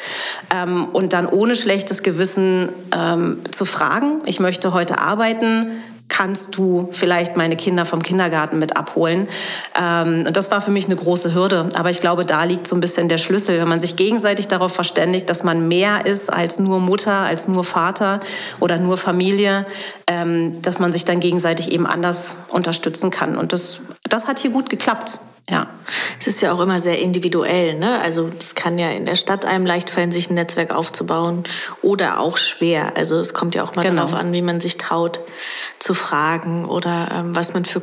Ähm, 0.55 0.85
und 0.85 1.13
dann 1.13 1.25
ohne 1.25 1.55
schlechtes 1.55 2.03
Gewissen 2.03 2.69
ähm, 2.95 3.41
zu 3.49 3.65
fragen, 3.65 4.21
ich 4.27 4.39
möchte 4.39 4.73
heute 4.73 4.99
arbeiten, 4.99 5.81
kannst 6.07 6.57
du 6.57 6.89
vielleicht 6.91 7.35
meine 7.35 7.57
Kinder 7.57 7.85
vom 7.85 8.01
Kindergarten 8.01 8.59
mit 8.59 8.77
abholen? 8.77 9.27
Ähm, 9.79 10.23
und 10.25 10.37
das 10.37 10.51
war 10.51 10.61
für 10.61 10.71
mich 10.71 10.85
eine 10.85 10.95
große 10.95 11.33
Hürde. 11.33 11.69
Aber 11.75 11.89
ich 11.89 11.99
glaube, 11.99 12.25
da 12.25 12.43
liegt 12.43 12.67
so 12.67 12.75
ein 12.75 12.79
bisschen 12.79 13.09
der 13.09 13.17
Schlüssel, 13.17 13.59
wenn 13.59 13.67
man 13.67 13.79
sich 13.79 13.95
gegenseitig 13.95 14.47
darauf 14.47 14.73
verständigt, 14.73 15.29
dass 15.29 15.43
man 15.43 15.67
mehr 15.67 16.05
ist 16.05 16.31
als 16.31 16.59
nur 16.59 16.79
Mutter, 16.79 17.13
als 17.13 17.47
nur 17.47 17.63
Vater 17.63 18.19
oder 18.59 18.77
nur 18.77 18.97
Familie, 18.97 19.65
ähm, 20.07 20.61
dass 20.61 20.79
man 20.79 20.93
sich 20.93 21.05
dann 21.05 21.19
gegenseitig 21.19 21.71
eben 21.71 21.85
anders 21.85 22.37
unterstützen 22.49 23.11
kann. 23.11 23.35
Und 23.35 23.51
das, 23.51 23.81
das 24.09 24.27
hat 24.27 24.39
hier 24.39 24.51
gut 24.51 24.69
geklappt. 24.69 25.19
Ja. 25.49 25.67
Es 26.19 26.25
ist 26.25 26.41
ja 26.41 26.51
auch 26.51 26.59
immer 26.59 26.79
sehr 26.79 26.97
individuell, 26.97 27.75
ne? 27.75 27.99
Also 28.01 28.29
das 28.29 28.55
kann 28.55 28.79
ja 28.79 28.89
in 28.89 29.05
der 29.05 29.15
Stadt 29.15 29.45
einem 29.45 29.67
leicht 29.67 29.91
fallen, 29.91 30.11
sich 30.11 30.31
ein 30.31 30.33
Netzwerk 30.33 30.73
aufzubauen 30.73 31.43
oder 31.83 32.19
auch 32.19 32.37
schwer. 32.37 32.97
Also 32.97 33.19
es 33.19 33.35
kommt 33.35 33.53
ja 33.53 33.63
auch 33.63 33.75
mal 33.75 33.83
genau. 33.83 34.07
darauf 34.07 34.15
an, 34.15 34.33
wie 34.33 34.41
man 34.41 34.59
sich 34.59 34.77
traut 34.77 35.19
zu 35.77 35.93
fragen 35.93 36.65
oder 36.65 37.09
ähm, 37.13 37.35
was 37.35 37.53
man 37.53 37.63
für 37.63 37.81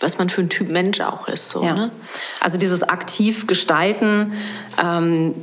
was 0.00 0.18
man 0.18 0.28
für 0.28 0.40
ein 0.40 0.48
Typ 0.48 0.68
Mensch 0.68 1.00
auch 1.00 1.28
ist. 1.28 1.50
So, 1.50 1.62
ja. 1.62 1.74
ne? 1.74 1.92
Also 2.40 2.58
dieses 2.58 2.82
aktiv 2.82 3.46
gestalten, 3.46 4.32
ähm, 4.82 5.34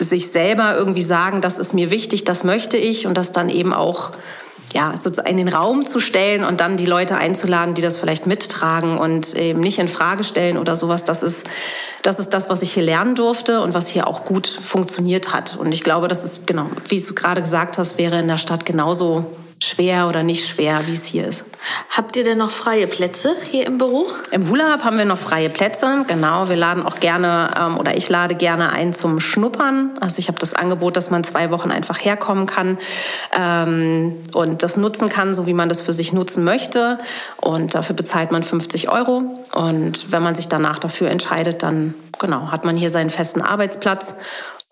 sich 0.00 0.32
selber 0.32 0.74
irgendwie 0.74 1.02
sagen, 1.02 1.40
das 1.40 1.60
ist 1.60 1.72
mir 1.72 1.92
wichtig, 1.92 2.24
das 2.24 2.42
möchte 2.42 2.76
ich 2.76 3.06
und 3.06 3.14
das 3.14 3.30
dann 3.30 3.48
eben 3.48 3.72
auch 3.72 4.10
ja, 4.72 4.94
sozusagen 4.98 5.28
in 5.28 5.36
den 5.36 5.48
Raum 5.48 5.84
zu 5.84 6.00
stellen 6.00 6.44
und 6.44 6.60
dann 6.60 6.76
die 6.76 6.86
Leute 6.86 7.16
einzuladen, 7.16 7.74
die 7.74 7.82
das 7.82 7.98
vielleicht 7.98 8.26
mittragen 8.26 8.98
und 8.98 9.34
eben 9.34 9.60
nicht 9.60 9.78
in 9.78 9.88
Frage 9.88 10.24
stellen 10.24 10.56
oder 10.56 10.76
sowas, 10.76 11.04
das 11.04 11.22
ist, 11.22 11.48
das 12.02 12.18
ist 12.18 12.30
das, 12.30 12.48
was 12.50 12.62
ich 12.62 12.72
hier 12.72 12.82
lernen 12.82 13.14
durfte 13.14 13.60
und 13.62 13.74
was 13.74 13.88
hier 13.88 14.06
auch 14.06 14.24
gut 14.24 14.46
funktioniert 14.46 15.32
hat. 15.32 15.56
Und 15.56 15.72
ich 15.72 15.82
glaube, 15.82 16.08
das 16.08 16.24
ist, 16.24 16.46
genau, 16.46 16.66
wie 16.88 17.00
du 17.00 17.14
gerade 17.14 17.42
gesagt 17.42 17.78
hast, 17.78 17.98
wäre 17.98 18.18
in 18.20 18.28
der 18.28 18.38
Stadt 18.38 18.64
genauso 18.64 19.26
schwer 19.62 20.08
oder 20.08 20.22
nicht 20.22 20.48
schwer, 20.48 20.86
wie 20.86 20.94
es 20.94 21.04
hier 21.04 21.26
ist. 21.26 21.44
Habt 21.90 22.16
ihr 22.16 22.24
denn 22.24 22.38
noch 22.38 22.50
freie 22.50 22.86
Plätze 22.86 23.36
hier 23.50 23.66
im 23.66 23.76
Büro? 23.76 24.06
Im 24.30 24.48
Hula 24.48 24.72
Hub 24.72 24.84
haben 24.84 24.96
wir 24.96 25.04
noch 25.04 25.18
freie 25.18 25.50
Plätze. 25.50 26.04
Genau, 26.06 26.48
wir 26.48 26.56
laden 26.56 26.86
auch 26.86 26.98
gerne 26.98 27.50
ähm, 27.58 27.76
oder 27.76 27.94
ich 27.96 28.08
lade 28.08 28.34
gerne 28.34 28.72
ein 28.72 28.94
zum 28.94 29.20
Schnuppern. 29.20 29.90
Also 30.00 30.18
ich 30.18 30.28
habe 30.28 30.38
das 30.38 30.54
Angebot, 30.54 30.96
dass 30.96 31.10
man 31.10 31.24
zwei 31.24 31.50
Wochen 31.50 31.70
einfach 31.70 31.98
herkommen 32.02 32.46
kann 32.46 32.78
ähm, 33.36 34.22
und 34.32 34.62
das 34.62 34.78
nutzen 34.78 35.10
kann, 35.10 35.34
so 35.34 35.46
wie 35.46 35.54
man 35.54 35.68
das 35.68 35.82
für 35.82 35.92
sich 35.92 36.14
nutzen 36.14 36.42
möchte. 36.42 36.98
Und 37.36 37.74
dafür 37.74 37.94
bezahlt 37.94 38.32
man 38.32 38.42
50 38.42 38.88
Euro. 38.88 39.44
Und 39.52 40.10
wenn 40.10 40.22
man 40.22 40.34
sich 40.34 40.48
danach 40.48 40.78
dafür 40.78 41.10
entscheidet, 41.10 41.62
dann 41.62 41.94
genau 42.18 42.50
hat 42.50 42.64
man 42.64 42.76
hier 42.76 42.90
seinen 42.90 43.10
festen 43.10 43.42
Arbeitsplatz 43.42 44.14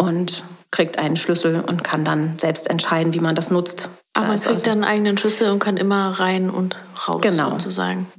und 0.01 0.45
kriegt 0.71 0.99
einen 0.99 1.17
Schlüssel 1.17 1.63
und 1.67 1.85
kann 1.85 2.05
dann 2.05 2.39
selbst 2.39 2.71
entscheiden, 2.71 3.13
wie 3.13 3.21
man 3.21 3.35
das 3.35 3.51
nutzt. 3.51 3.91
Aber 4.19 4.29
man 4.29 4.37
kriegt 4.37 4.49
also 4.49 4.67
dann 4.67 4.85
einen 4.85 4.93
eigenen 4.93 5.19
Schlüssel 5.19 5.51
und 5.51 5.59
kann 5.59 5.77
immer 5.77 6.19
rein 6.19 6.51
und 6.51 6.77
raus 7.07 7.21
genau. 7.21 7.51
sozusagen. 7.51 8.11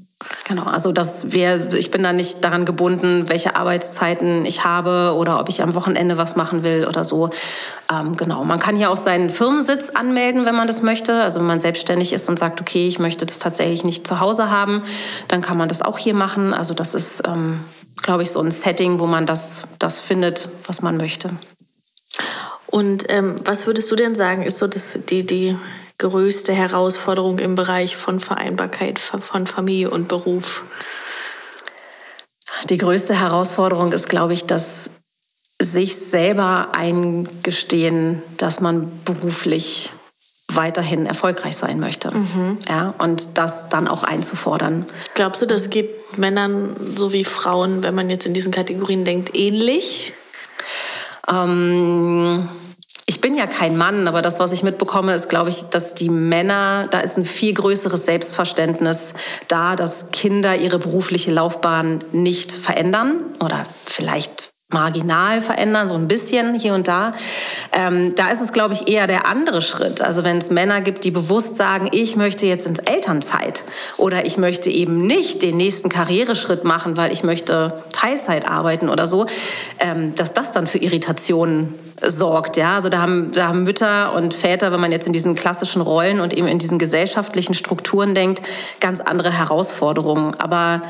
Genau, 0.43 0.63
also 0.63 0.91
das 0.91 1.31
wäre, 1.31 1.77
ich 1.77 1.91
bin 1.91 2.03
da 2.03 2.11
nicht 2.11 2.43
daran 2.43 2.65
gebunden, 2.65 3.29
welche 3.29 3.55
Arbeitszeiten 3.55 4.45
ich 4.45 4.65
habe 4.65 5.13
oder 5.15 5.39
ob 5.39 5.47
ich 5.47 5.63
am 5.63 5.75
Wochenende 5.75 6.17
was 6.17 6.35
machen 6.35 6.61
will 6.61 6.85
oder 6.85 7.05
so. 7.05 7.29
Ähm, 7.91 8.17
genau, 8.17 8.43
man 8.43 8.59
kann 8.59 8.75
hier 8.75 8.91
auch 8.91 8.97
seinen 8.97 9.29
Firmensitz 9.29 9.91
anmelden, 9.91 10.45
wenn 10.45 10.55
man 10.55 10.67
das 10.67 10.81
möchte. 10.81 11.21
Also 11.23 11.39
wenn 11.39 11.47
man 11.47 11.61
selbstständig 11.61 12.11
ist 12.11 12.27
und 12.27 12.37
sagt, 12.37 12.59
okay, 12.59 12.87
ich 12.87 12.99
möchte 12.99 13.25
das 13.25 13.39
tatsächlich 13.39 13.85
nicht 13.85 14.05
zu 14.05 14.19
Hause 14.19 14.51
haben, 14.51 14.83
dann 15.29 15.41
kann 15.41 15.57
man 15.57 15.69
das 15.69 15.81
auch 15.81 15.97
hier 15.97 16.13
machen. 16.13 16.53
Also 16.53 16.73
das 16.73 16.95
ist 16.95 17.23
ähm, 17.25 17.63
glaube 18.01 18.23
ich, 18.23 18.31
so 18.31 18.41
ein 18.41 18.51
Setting, 18.51 18.99
wo 18.99 19.07
man 19.07 19.25
das, 19.25 19.63
das 19.77 19.99
findet, 19.99 20.49
was 20.65 20.81
man 20.81 20.97
möchte. 20.97 21.31
Und 22.67 23.05
ähm, 23.09 23.35
was 23.45 23.65
würdest 23.67 23.89
du 23.89 23.95
denn 23.95 24.15
sagen, 24.15 24.43
ist 24.43 24.57
so 24.57 24.67
das, 24.67 24.99
die, 25.09 25.25
die 25.25 25.57
größte 25.99 26.53
Herausforderung 26.53 27.37
im 27.39 27.53
Bereich 27.55 27.95
von 27.95 28.19
Vereinbarkeit 28.19 28.97
von 28.97 29.45
Familie 29.45 29.91
und 29.91 30.07
Beruf? 30.07 30.63
Die 32.69 32.77
größte 32.77 33.19
Herausforderung 33.19 33.91
ist, 33.91 34.09
glaube 34.09 34.33
ich, 34.33 34.45
dass 34.45 34.89
sich 35.61 35.97
selber 35.97 36.69
eingestehen, 36.71 38.23
dass 38.37 38.61
man 38.61 39.03
beruflich 39.03 39.93
weiterhin 40.47 41.05
erfolgreich 41.05 41.55
sein 41.55 41.79
möchte. 41.79 42.15
Mhm. 42.15 42.57
Ja, 42.67 42.93
und 42.97 43.37
das 43.37 43.69
dann 43.69 43.87
auch 43.87 44.03
einzufordern. 44.03 44.85
Glaubst 45.13 45.41
du, 45.41 45.45
das 45.45 45.69
geht 45.69 46.17
Männern 46.17 46.75
so 46.95 47.13
wie 47.13 47.23
Frauen, 47.23 47.83
wenn 47.83 47.93
man 47.93 48.09
jetzt 48.09 48.25
in 48.25 48.33
diesen 48.33 48.51
Kategorien 48.51 49.05
denkt, 49.05 49.35
ähnlich? 49.35 50.13
Ähm, 51.29 52.49
ich 53.09 53.21
bin 53.21 53.35
ja 53.35 53.47
kein 53.47 53.75
Mann, 53.75 54.07
aber 54.07 54.21
das, 54.21 54.39
was 54.39 54.51
ich 54.51 54.61
mitbekomme, 54.61 55.15
ist, 55.15 55.29
glaube 55.29 55.49
ich, 55.49 55.63
dass 55.63 55.95
die 55.95 56.11
Männer, 56.11 56.85
da 56.91 56.99
ist 56.99 57.17
ein 57.17 57.25
viel 57.25 57.55
größeres 57.55 58.05
Selbstverständnis 58.05 59.15
da, 59.47 59.75
dass 59.75 60.11
Kinder 60.11 60.55
ihre 60.55 60.77
berufliche 60.77 61.31
Laufbahn 61.31 62.01
nicht 62.11 62.51
verändern 62.51 63.15
oder 63.39 63.65
vielleicht 63.83 64.51
marginal 64.71 65.41
verändern, 65.41 65.89
so 65.89 65.95
ein 65.95 66.07
bisschen 66.07 66.53
hier 66.53 66.75
und 66.75 66.87
da. 66.87 67.13
Ähm, 67.71 68.13
da 68.15 68.29
ist 68.29 68.39
es, 68.39 68.53
glaube 68.53 68.75
ich, 68.75 68.87
eher 68.87 69.07
der 69.07 69.27
andere 69.27 69.63
Schritt. 69.63 70.01
Also 70.01 70.23
wenn 70.23 70.37
es 70.37 70.51
Männer 70.51 70.81
gibt, 70.81 71.03
die 71.03 71.09
bewusst 71.09 71.55
sagen, 71.55 71.89
ich 71.91 72.15
möchte 72.15 72.45
jetzt 72.45 72.67
ins 72.67 72.77
Elternzeit 72.77 73.63
oder 73.97 74.25
ich 74.25 74.37
möchte 74.37 74.69
eben 74.69 75.07
nicht 75.07 75.41
den 75.41 75.57
nächsten 75.57 75.89
Karriereschritt 75.89 76.65
machen, 76.65 76.97
weil 76.97 77.11
ich 77.11 77.23
möchte 77.23 77.83
Teilzeit 77.91 78.47
arbeiten 78.47 78.89
oder 78.89 79.07
so, 79.07 79.25
ähm, 79.79 80.13
dass 80.13 80.33
das 80.33 80.51
dann 80.51 80.67
für 80.67 80.77
Irritationen 80.77 81.73
sorgt. 82.05 82.55
Ja, 82.55 82.75
also 82.75 82.89
da 82.89 83.01
haben, 83.01 83.31
da 83.31 83.47
haben 83.47 83.63
Mütter 83.63 84.13
und 84.13 84.35
Väter, 84.35 84.71
wenn 84.71 84.79
man 84.79 84.91
jetzt 84.91 85.07
in 85.07 85.13
diesen 85.13 85.33
klassischen 85.33 85.81
Rollen 85.81 86.19
und 86.19 86.31
eben 86.31 86.47
in 86.47 86.59
diesen 86.59 86.77
gesellschaftlichen 86.77 87.55
Strukturen 87.55 88.13
denkt, 88.13 88.43
ganz 88.79 88.99
andere 88.99 89.31
Herausforderungen. 89.31 90.35
Aber 90.39 90.83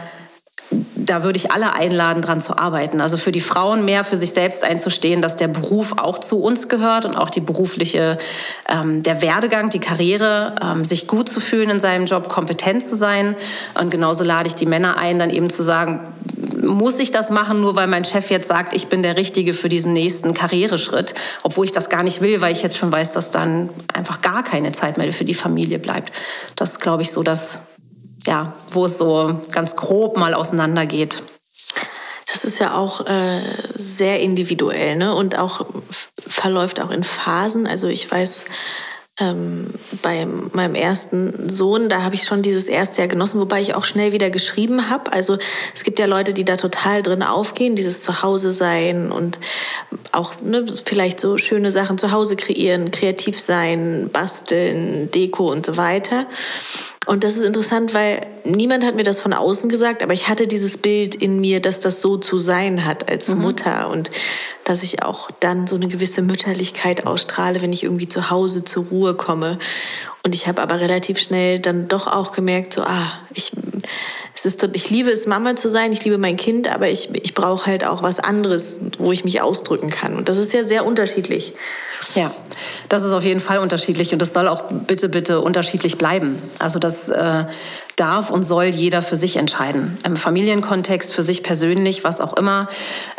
da 1.09 1.23
würde 1.23 1.37
ich 1.37 1.51
alle 1.51 1.73
einladen, 1.73 2.21
dran 2.21 2.39
zu 2.39 2.57
arbeiten. 2.57 3.01
Also 3.01 3.17
für 3.17 3.31
die 3.31 3.41
Frauen 3.41 3.83
mehr 3.83 4.03
für 4.03 4.17
sich 4.17 4.31
selbst 4.31 4.63
einzustehen, 4.63 5.21
dass 5.21 5.35
der 5.35 5.47
Beruf 5.47 5.93
auch 5.97 6.19
zu 6.19 6.41
uns 6.41 6.69
gehört 6.69 7.05
und 7.05 7.15
auch 7.15 7.31
die 7.31 7.41
berufliche, 7.41 8.19
ähm, 8.67 9.01
der 9.01 9.21
Werdegang, 9.21 9.71
die 9.71 9.79
Karriere, 9.79 10.55
ähm, 10.61 10.85
sich 10.85 11.07
gut 11.07 11.27
zu 11.27 11.39
fühlen 11.39 11.69
in 11.71 11.79
seinem 11.79 12.05
Job, 12.05 12.29
kompetent 12.29 12.83
zu 12.83 12.95
sein. 12.95 13.35
Und 13.79 13.89
genauso 13.89 14.23
lade 14.23 14.47
ich 14.47 14.55
die 14.55 14.67
Männer 14.67 14.97
ein, 14.97 15.17
dann 15.17 15.31
eben 15.31 15.49
zu 15.49 15.63
sagen, 15.63 16.01
muss 16.61 16.99
ich 16.99 17.11
das 17.11 17.31
machen, 17.31 17.61
nur 17.61 17.75
weil 17.75 17.87
mein 17.87 18.05
Chef 18.05 18.29
jetzt 18.29 18.47
sagt, 18.47 18.73
ich 18.73 18.87
bin 18.87 19.01
der 19.01 19.17
Richtige 19.17 19.53
für 19.53 19.69
diesen 19.69 19.93
nächsten 19.93 20.33
Karriereschritt, 20.33 21.15
obwohl 21.41 21.65
ich 21.65 21.71
das 21.71 21.89
gar 21.89 22.03
nicht 22.03 22.21
will, 22.21 22.41
weil 22.41 22.51
ich 22.51 22.61
jetzt 22.61 22.77
schon 22.77 22.91
weiß, 22.91 23.13
dass 23.13 23.31
dann 23.31 23.69
einfach 23.93 24.21
gar 24.21 24.43
keine 24.43 24.71
Zeit 24.71 24.97
mehr 24.97 25.11
für 25.11 25.25
die 25.25 25.33
Familie 25.33 25.79
bleibt. 25.79 26.11
Das 26.55 26.71
ist, 26.73 26.81
glaube 26.81 27.01
ich, 27.01 27.11
so 27.11 27.23
das 27.23 27.61
ja, 28.29 28.53
wo 28.71 28.85
es 28.85 28.99
so 28.99 29.41
ganz 29.51 29.75
grob 29.75 30.15
mal 30.15 30.35
auseinandergeht. 30.35 31.23
Das 32.31 32.45
ist 32.45 32.59
ja 32.59 32.77
auch 32.77 33.07
äh, 33.07 33.41
sehr 33.75 34.19
individuell 34.19 34.97
ne? 34.97 35.15
und 35.15 35.37
auch 35.37 35.65
verläuft 36.15 36.79
auch 36.79 36.91
in 36.91 37.03
Phasen. 37.03 37.65
Also 37.65 37.87
ich 37.87 38.09
weiß, 38.09 38.45
ähm, 39.19 39.73
bei 40.03 40.27
meinem 40.53 40.75
ersten 40.75 41.49
Sohn, 41.49 41.89
da 41.89 42.03
habe 42.03 42.13
ich 42.13 42.23
schon 42.23 42.43
dieses 42.43 42.67
erste 42.67 42.99
Jahr 42.99 43.07
genossen, 43.07 43.39
wobei 43.39 43.61
ich 43.61 43.75
auch 43.75 43.83
schnell 43.83 44.13
wieder 44.13 44.29
geschrieben 44.29 44.89
habe. 44.89 45.11
Also 45.11 45.37
es 45.73 45.83
gibt 45.83 45.97
ja 45.97 46.05
Leute, 46.05 46.33
die 46.33 46.45
da 46.45 46.55
total 46.55 47.01
drin 47.01 47.23
aufgehen, 47.23 47.75
dieses 47.75 48.01
Zuhause 48.03 48.53
sein 48.53 49.11
und 49.11 49.39
auch 50.11 50.39
ne, 50.41 50.65
vielleicht 50.85 51.19
so 51.19 51.37
schöne 51.37 51.71
Sachen 51.71 51.97
zu 51.97 52.11
Hause 52.11 52.35
kreieren, 52.35 52.91
kreativ 52.91 53.39
sein, 53.39 54.09
basteln, 54.13 55.11
Deko 55.11 55.51
und 55.51 55.65
so 55.65 55.77
weiter. 55.77 56.27
Und 57.09 57.23
das 57.23 57.37
ist 57.37 57.43
interessant, 57.43 57.95
weil 57.95 58.21
niemand 58.45 58.85
hat 58.85 58.93
mir 58.93 59.03
das 59.03 59.19
von 59.19 59.33
außen 59.33 59.67
gesagt, 59.67 60.03
aber 60.03 60.13
ich 60.13 60.27
hatte 60.27 60.45
dieses 60.45 60.77
Bild 60.77 61.15
in 61.15 61.41
mir, 61.41 61.59
dass 61.59 61.81
das 61.81 62.01
so 62.01 62.17
zu 62.17 62.37
sein 62.37 62.85
hat 62.85 63.09
als 63.09 63.29
mhm. 63.29 63.41
Mutter 63.41 63.89
und 63.89 64.11
dass 64.63 64.83
ich 64.83 65.01
auch 65.01 65.31
dann 65.39 65.65
so 65.65 65.75
eine 65.75 65.87
gewisse 65.87 66.21
Mütterlichkeit 66.21 67.07
ausstrahle, 67.07 67.63
wenn 67.63 67.73
ich 67.73 67.81
irgendwie 67.81 68.07
zu 68.07 68.29
Hause 68.29 68.63
zur 68.63 68.85
Ruhe 68.91 69.15
komme. 69.15 69.57
Und 70.23 70.35
ich 70.35 70.47
habe 70.47 70.61
aber 70.61 70.81
relativ 70.81 71.17
schnell 71.17 71.59
dann 71.59 71.87
doch 71.87 72.05
auch 72.05 72.31
gemerkt, 72.31 72.73
so, 72.73 72.83
ah, 72.83 73.11
ich, 73.33 73.53
es 74.39 74.45
ist, 74.45 74.69
ich 74.71 74.89
liebe 74.89 75.11
es, 75.11 75.27
Mama 75.27 75.57
zu 75.57 75.69
sein, 75.69 75.91
ich 75.91 76.05
liebe 76.05 76.17
mein 76.17 76.37
Kind, 76.37 76.73
aber 76.73 76.87
ich, 76.87 77.09
ich 77.13 77.33
brauche 77.33 77.65
halt 77.65 77.85
auch 77.85 78.03
was 78.03 78.19
anderes, 78.19 78.79
wo 78.97 79.11
ich 79.11 79.25
mich 79.25 79.41
ausdrücken 79.41 79.89
kann. 79.89 80.15
Und 80.15 80.29
das 80.29 80.37
ist 80.37 80.53
ja 80.53 80.63
sehr 80.63 80.85
unterschiedlich. 80.85 81.53
Ja, 82.15 82.31
das 82.87 83.03
ist 83.03 83.11
auf 83.11 83.25
jeden 83.25 83.41
Fall 83.41 83.57
unterschiedlich 83.57 84.13
und 84.13 84.21
das 84.21 84.31
soll 84.31 84.47
auch 84.47 84.63
bitte, 84.71 85.09
bitte 85.09 85.41
unterschiedlich 85.41 85.97
bleiben. 85.97 86.41
Also 86.59 86.79
das 86.79 87.09
äh, 87.09 87.45
darf 87.97 88.29
und 88.29 88.43
soll 88.43 88.65
jeder 88.65 89.01
für 89.01 89.17
sich 89.17 89.35
entscheiden. 89.35 89.97
Im 90.05 90.15
Familienkontext, 90.15 91.13
für 91.13 91.23
sich 91.23 91.43
persönlich, 91.43 92.05
was 92.05 92.21
auch 92.21 92.37
immer. 92.37 92.69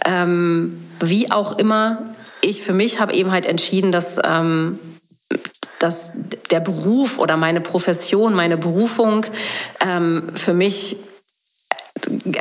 Ähm, 0.06 0.86
wie 1.00 1.30
auch 1.30 1.58
immer. 1.58 2.14
Ich 2.40 2.62
für 2.62 2.72
mich 2.72 2.98
habe 2.98 3.12
eben 3.12 3.30
halt 3.30 3.44
entschieden, 3.44 3.92
dass 3.92 4.18
ähm, 4.24 4.78
dass 5.78 6.12
der 6.50 6.60
Beruf 6.60 7.18
oder 7.18 7.36
meine 7.36 7.60
Profession, 7.60 8.34
meine 8.34 8.58
Berufung 8.58 9.24
ähm, 9.80 10.30
für 10.34 10.52
mich 10.52 10.98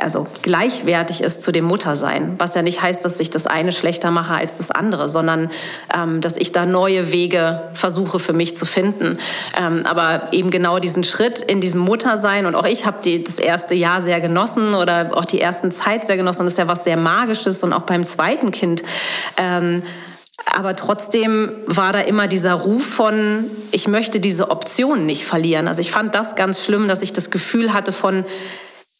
also 0.00 0.26
gleichwertig 0.42 1.20
ist 1.20 1.42
zu 1.42 1.52
dem 1.52 1.64
Muttersein. 1.64 2.34
Was 2.38 2.54
ja 2.54 2.62
nicht 2.62 2.82
heißt, 2.82 3.04
dass 3.04 3.20
ich 3.20 3.30
das 3.30 3.46
eine 3.46 3.72
schlechter 3.72 4.10
mache 4.10 4.34
als 4.34 4.58
das 4.58 4.70
andere, 4.70 5.08
sondern 5.08 5.50
ähm, 5.94 6.20
dass 6.20 6.36
ich 6.36 6.52
da 6.52 6.66
neue 6.66 7.12
Wege 7.12 7.62
versuche 7.74 8.18
für 8.18 8.32
mich 8.32 8.56
zu 8.56 8.66
finden. 8.66 9.18
Ähm, 9.58 9.82
aber 9.84 10.32
eben 10.32 10.50
genau 10.50 10.78
diesen 10.78 11.04
Schritt 11.04 11.40
in 11.40 11.60
diesem 11.60 11.80
Muttersein 11.80 12.46
und 12.46 12.54
auch 12.54 12.66
ich 12.66 12.86
habe 12.86 12.98
das 13.20 13.38
erste 13.38 13.74
Jahr 13.74 14.02
sehr 14.02 14.20
genossen 14.20 14.74
oder 14.74 15.10
auch 15.14 15.24
die 15.24 15.40
ersten 15.40 15.70
Zeit 15.72 16.06
sehr 16.06 16.16
genossen. 16.16 16.44
Das 16.44 16.54
ist 16.54 16.58
ja 16.58 16.68
was 16.68 16.84
sehr 16.84 16.96
Magisches 16.96 17.62
und 17.62 17.72
auch 17.72 17.82
beim 17.82 18.04
zweiten 18.04 18.50
Kind. 18.50 18.82
Ähm, 19.36 19.82
aber 20.46 20.74
trotzdem 20.74 21.52
war 21.66 21.92
da 21.92 22.00
immer 22.00 22.26
dieser 22.26 22.54
Ruf 22.54 22.84
von, 22.84 23.44
ich 23.72 23.88
möchte 23.88 24.20
diese 24.20 24.50
Option 24.50 25.06
nicht 25.06 25.24
verlieren. 25.24 25.68
Also 25.68 25.80
ich 25.80 25.90
fand 25.90 26.14
das 26.14 26.34
ganz 26.34 26.64
schlimm, 26.64 26.88
dass 26.88 27.02
ich 27.02 27.12
das 27.12 27.30
Gefühl 27.30 27.72
hatte 27.72 27.92
von, 27.92 28.24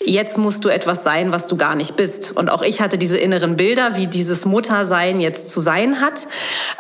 jetzt 0.05 0.39
musst 0.39 0.65
du 0.65 0.69
etwas 0.69 1.05
sein, 1.05 1.31
was 1.31 1.47
du 1.47 1.57
gar 1.57 1.75
nicht 1.75 1.97
bist. 1.97 2.37
Und 2.37 2.51
auch 2.51 2.63
ich 2.63 2.81
hatte 2.81 2.99
diese 2.99 3.19
inneren 3.19 3.57
Bilder, 3.57 3.97
wie 3.97 4.07
dieses 4.07 4.45
Muttersein 4.45 5.21
jetzt 5.21 5.51
zu 5.51 5.61
sein 5.61 6.01
hat. 6.01 6.27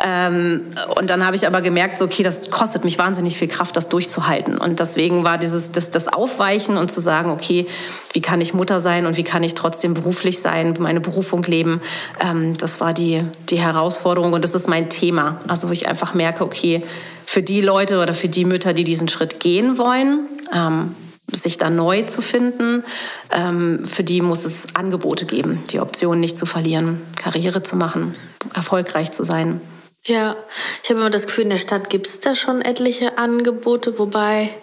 Ähm, 0.04 0.66
und 0.96 1.10
dann 1.10 1.24
habe 1.24 1.36
ich 1.36 1.46
aber 1.46 1.60
gemerkt, 1.60 1.98
so, 1.98 2.06
okay, 2.06 2.22
das 2.22 2.50
kostet 2.50 2.84
mich 2.84 2.98
wahnsinnig 2.98 3.36
viel 3.36 3.48
Kraft, 3.48 3.76
das 3.76 3.88
durchzuhalten. 3.88 4.58
Und 4.58 4.80
deswegen 4.80 5.22
war 5.22 5.38
dieses 5.38 5.70
das, 5.70 5.90
das 5.90 6.08
Aufweichen 6.08 6.76
und 6.76 6.90
zu 6.90 7.00
sagen, 7.00 7.30
okay, 7.30 7.66
wie 8.12 8.20
kann 8.20 8.40
ich 8.40 8.54
Mutter 8.54 8.80
sein 8.80 9.06
und 9.06 9.16
wie 9.16 9.24
kann 9.24 9.42
ich 9.42 9.54
trotzdem 9.54 9.94
beruflich 9.94 10.40
sein, 10.40 10.74
meine 10.78 11.00
Berufung 11.00 11.42
leben, 11.44 11.80
ähm, 12.20 12.56
das 12.56 12.80
war 12.80 12.94
die, 12.94 13.22
die 13.48 13.58
Herausforderung 13.58 14.32
und 14.32 14.44
das 14.44 14.54
ist 14.54 14.68
mein 14.68 14.88
Thema. 14.88 15.38
Also 15.46 15.68
wo 15.68 15.72
ich 15.72 15.86
einfach 15.86 16.14
merke, 16.14 16.42
okay, 16.42 16.82
für 17.26 17.42
die 17.42 17.60
Leute 17.60 18.00
oder 18.02 18.14
für 18.14 18.28
die 18.28 18.44
Mütter, 18.44 18.72
die 18.72 18.84
diesen 18.84 19.08
Schritt 19.08 19.38
gehen 19.38 19.78
wollen, 19.78 20.26
ähm, 20.52 20.96
sich 21.32 21.58
da 21.58 21.70
neu 21.70 22.02
zu 22.02 22.22
finden. 22.22 22.84
Ähm, 23.30 23.84
für 23.84 24.04
die 24.04 24.20
muss 24.20 24.44
es 24.44 24.74
Angebote 24.74 25.26
geben, 25.26 25.64
die 25.70 25.80
Option 25.80 26.20
nicht 26.20 26.36
zu 26.36 26.46
verlieren, 26.46 27.00
Karriere 27.16 27.62
zu 27.62 27.76
machen, 27.76 28.12
erfolgreich 28.54 29.12
zu 29.12 29.24
sein. 29.24 29.60
Ja, 30.04 30.36
ich 30.82 30.90
habe 30.90 31.00
immer 31.00 31.10
das 31.10 31.26
Gefühl, 31.26 31.44
in 31.44 31.50
der 31.50 31.58
Stadt 31.58 31.90
gibt 31.90 32.06
es 32.06 32.20
da 32.20 32.34
schon 32.34 32.62
etliche 32.62 33.18
Angebote, 33.18 33.98
wobei, 33.98 34.54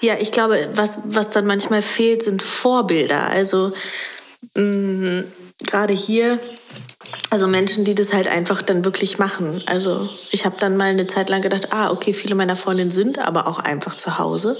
ja, 0.00 0.16
ich 0.18 0.32
glaube, 0.32 0.68
was, 0.74 0.98
was 1.04 1.30
dann 1.30 1.46
manchmal 1.46 1.82
fehlt, 1.82 2.24
sind 2.24 2.42
Vorbilder. 2.42 3.28
Also 3.28 3.72
mh, 4.54 5.24
gerade 5.64 5.94
hier, 5.94 6.40
also 7.30 7.46
Menschen, 7.46 7.84
die 7.84 7.94
das 7.94 8.12
halt 8.12 8.26
einfach 8.26 8.62
dann 8.62 8.84
wirklich 8.84 9.18
machen. 9.18 9.62
Also 9.66 10.08
ich 10.32 10.44
habe 10.44 10.56
dann 10.58 10.76
mal 10.76 10.90
eine 10.90 11.06
Zeit 11.06 11.28
lang 11.28 11.42
gedacht, 11.42 11.68
ah, 11.70 11.92
okay, 11.92 12.12
viele 12.12 12.34
meiner 12.34 12.56
Freundinnen 12.56 12.90
sind 12.90 13.20
aber 13.20 13.46
auch 13.46 13.58
einfach 13.60 13.94
zu 13.94 14.18
Hause 14.18 14.56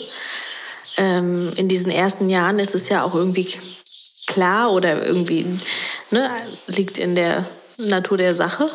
ähm, 0.96 1.52
in 1.56 1.68
diesen 1.68 1.90
ersten 1.90 2.28
Jahren 2.28 2.58
ist 2.58 2.74
es 2.74 2.88
ja 2.88 3.02
auch 3.04 3.14
irgendwie 3.14 3.48
klar 4.26 4.72
oder 4.72 5.04
irgendwie 5.04 5.46
ne, 6.10 6.30
liegt 6.66 6.98
in 6.98 7.14
der 7.14 7.48
Natur 7.76 8.18
der 8.18 8.34
Sache. 8.34 8.70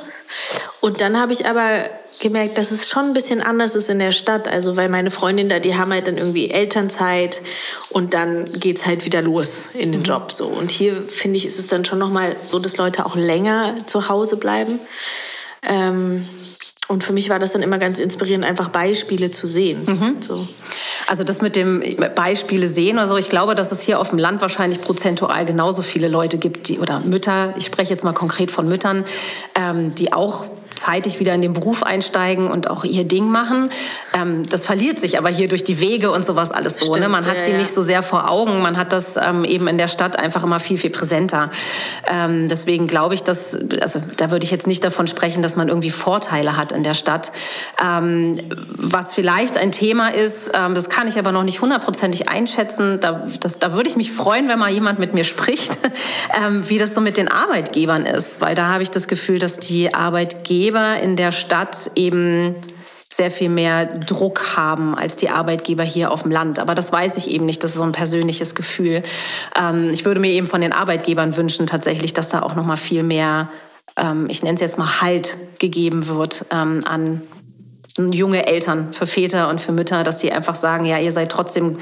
Und 0.82 1.02
dann 1.02 1.20
habe 1.20 1.34
ich 1.34 1.46
aber 1.46 1.90
gemerkt, 2.20 2.58
dass 2.58 2.72
es 2.72 2.90
schon 2.90 3.06
ein 3.06 3.14
bisschen 3.14 3.42
anders 3.42 3.76
ist 3.76 3.90
in 3.90 4.00
der 4.00 4.12
Stadt. 4.12 4.48
Also 4.48 4.76
weil 4.76 4.90
meine 4.90 5.12
Freundin 5.12 5.50
da, 5.50 5.60
die 5.60 5.76
haben 5.76 5.94
halt 5.94 6.08
dann 6.08 6.18
irgendwie 6.18 6.50
Elternzeit 6.50 7.42
und 7.90 8.14
dann 8.14 8.46
geht 8.46 8.78
es 8.78 8.86
halt 8.86 9.06
wieder 9.06 9.22
los 9.22 9.70
in 9.74 9.92
den 9.92 10.02
mhm. 10.02 10.06
Job 10.06 10.32
so. 10.32 10.48
Und 10.48 10.72
hier 10.72 11.04
finde 11.08 11.38
ich, 11.38 11.46
ist 11.46 11.60
es 11.60 11.68
dann 11.68 11.86
schon 11.86 12.00
nochmal 12.00 12.36
so, 12.46 12.60
dass 12.60 12.78
Leute 12.78 13.06
auch 13.06 13.16
länger 13.16 13.76
zu 13.86 14.10
Hause 14.10 14.38
bleiben. 14.38 14.80
Ähm, 15.68 16.28
und 16.88 17.04
für 17.04 17.14
mich 17.14 17.30
war 17.30 17.40
das 17.40 17.52
dann 17.52 17.62
immer 17.62 17.80
ganz 17.80 18.00
inspirierend, 18.00 18.46
einfach 18.46 18.70
Beispiele 18.70 19.30
zu 19.30 19.46
sehen. 19.46 19.84
Mhm. 19.86 20.22
So. 20.22 20.48
Also 21.08 21.24
das 21.24 21.42
mit 21.42 21.56
dem 21.56 21.82
Beispiele 22.16 22.68
sehen 22.68 22.98
oder 22.98 23.08
so, 23.08 23.18
ich 23.18 23.30
glaube, 23.30 23.56
dass 23.56 23.72
es 23.72 23.82
hier 23.82 24.00
auf 24.00 24.10
dem 24.10 24.20
Land 24.20 24.42
wahrscheinlich 24.42 24.82
prozentual 24.82 25.46
genauso 25.46 25.82
viele 25.82 26.08
Leute 26.08 26.38
gibt, 26.38 26.70
die 26.70 26.80
oder 26.80 27.02
Mütter, 27.02 27.54
ich 27.58 27.66
spreche 27.66 27.92
jetzt 27.92 28.04
mal 28.04 28.14
konkret 28.14 28.52
von 28.52 28.68
Müttern, 28.68 29.04
ähm, 29.56 29.96
die 29.96 30.14
auch 30.14 30.46
zeitig 30.78 31.20
wieder 31.20 31.34
in 31.34 31.42
den 31.42 31.54
Beruf 31.54 31.84
einsteigen 31.84 32.50
und 32.50 32.70
auch 32.70 32.84
ihr 32.84 33.04
Ding 33.04 33.30
machen. 33.30 33.70
Ähm, 34.14 34.48
das 34.50 34.66
verliert 34.66 35.00
sich 35.00 35.18
aber 35.18 35.30
hier 35.30 35.48
durch 35.48 35.64
die 35.64 35.80
Wege 35.80 36.12
und 36.12 36.26
sowas 36.26 36.52
alles 36.52 36.80
so. 36.80 36.86
Stimmt, 36.86 37.02
ne? 37.02 37.10
Man 37.10 37.26
hat 37.26 37.38
ja, 37.38 37.46
sie 37.46 37.52
ja. 37.52 37.58
nicht 37.58 37.74
so 37.74 37.82
sehr 37.82 38.04
vor 38.04 38.30
Augen, 38.30 38.62
man 38.62 38.78
hat 38.78 38.94
das 38.94 39.18
ähm, 39.18 39.44
eben 39.44 39.68
in 39.68 39.78
der 39.78 39.88
Stadt 39.88 40.18
einfach 40.18 40.44
immer 40.44 40.60
viel, 40.60 40.78
viel 40.78 40.90
präsenter. 40.90 41.52
Ähm, 42.08 42.48
deswegen 42.50 42.88
glaube 42.88 43.14
ich, 43.14 43.24
dass, 43.24 43.58
also 43.82 44.02
da 44.18 44.32
würde 44.32 44.46
ich 44.46 44.52
jetzt 44.52 44.68
nicht 44.68 44.84
davon 44.84 45.08
sprechen, 45.08 45.42
dass 45.42 45.56
man 45.56 45.68
irgendwie 45.68 45.90
Vorteile 45.90 46.58
hat 46.58 46.72
in 46.72 46.84
der 46.84 46.94
Stadt. 46.94 47.32
Ähm, 47.84 48.38
was 48.70 49.14
vielleicht 49.14 49.58
ein 49.58 49.72
Thema 49.72 50.10
ist, 50.10 50.52
ähm, 50.54 50.76
das 50.76 50.90
kann 50.90 51.08
ich 51.08 51.18
aber 51.20 51.32
noch 51.32 51.44
nicht 51.44 51.62
hundertprozentig 51.62 52.30
einschätzen. 52.30 53.00
Da, 53.00 53.28
das, 53.42 53.60
da 53.60 53.74
würde 53.74 53.90
ich 53.90 53.96
mich 53.96 54.12
freuen, 54.12 54.48
wenn 54.48 54.60
mal 54.60 54.72
jemand 54.72 55.00
mit 55.00 55.14
mir 55.14 55.24
spricht, 55.24 55.78
ähm, 56.46 56.68
wie 56.70 56.78
das 56.78 56.94
so 56.94 57.02
mit 57.02 57.18
den 57.18 57.28
Arbeitgebern 57.28 58.06
ist. 58.06 58.42
Weil 58.42 58.56
da 58.56 58.68
habe 58.68 58.84
ich 58.84 58.92
das 58.92 59.08
Gefühl, 59.08 59.40
dass 59.40 59.60
die 59.60 59.94
Arbeitgeber 59.94 60.67
Arbeitgeber 60.68 61.02
in 61.02 61.16
der 61.16 61.32
Stadt 61.32 61.92
eben 61.96 62.56
sehr 63.14 63.32
viel 63.32 63.50
mehr 63.50 63.86
Druck 63.86 64.56
haben 64.58 64.96
als 64.96 65.16
die 65.16 65.30
Arbeitgeber 65.30 65.84
hier 65.84 66.12
auf 66.12 66.24
dem 66.24 66.32
Land. 66.32 66.60
Aber 66.60 66.76
das 66.76 66.92
weiß 66.92 67.18
ich 67.18 67.32
eben 67.32 67.46
nicht. 67.46 67.64
Das 67.64 67.72
ist 67.72 67.78
so 67.78 67.84
ein 67.84 67.92
persönliches 67.92 68.54
Gefühl. 68.54 69.02
Ähm, 69.60 69.90
ich 69.92 70.06
würde 70.06 70.20
mir 70.20 70.30
eben 70.32 70.46
von 70.46 70.62
den 70.62 70.74
Arbeitgebern 70.74 71.36
wünschen 71.36 71.68
tatsächlich, 71.68 72.14
dass 72.14 72.30
da 72.30 72.42
auch 72.42 72.56
noch 72.56 72.66
mal 72.66 72.78
viel 72.78 73.04
mehr, 73.04 73.50
ähm, 73.96 74.28
ich 74.30 74.44
nenne 74.44 74.56
es 74.56 74.62
jetzt 74.62 74.78
mal 74.78 75.02
Halt 75.02 75.38
gegeben 75.60 76.08
wird 76.08 76.46
ähm, 76.52 76.82
an 76.86 77.24
junge 77.98 78.46
Eltern, 78.46 78.94
für 78.94 79.08
Väter 79.08 79.50
und 79.50 79.60
für 79.60 79.72
Mütter, 79.72 80.04
dass 80.04 80.20
die 80.20 80.32
einfach 80.32 80.56
sagen, 80.56 80.86
ja, 80.86 81.00
ihr 81.00 81.12
seid 81.12 81.32
trotzdem 81.32 81.80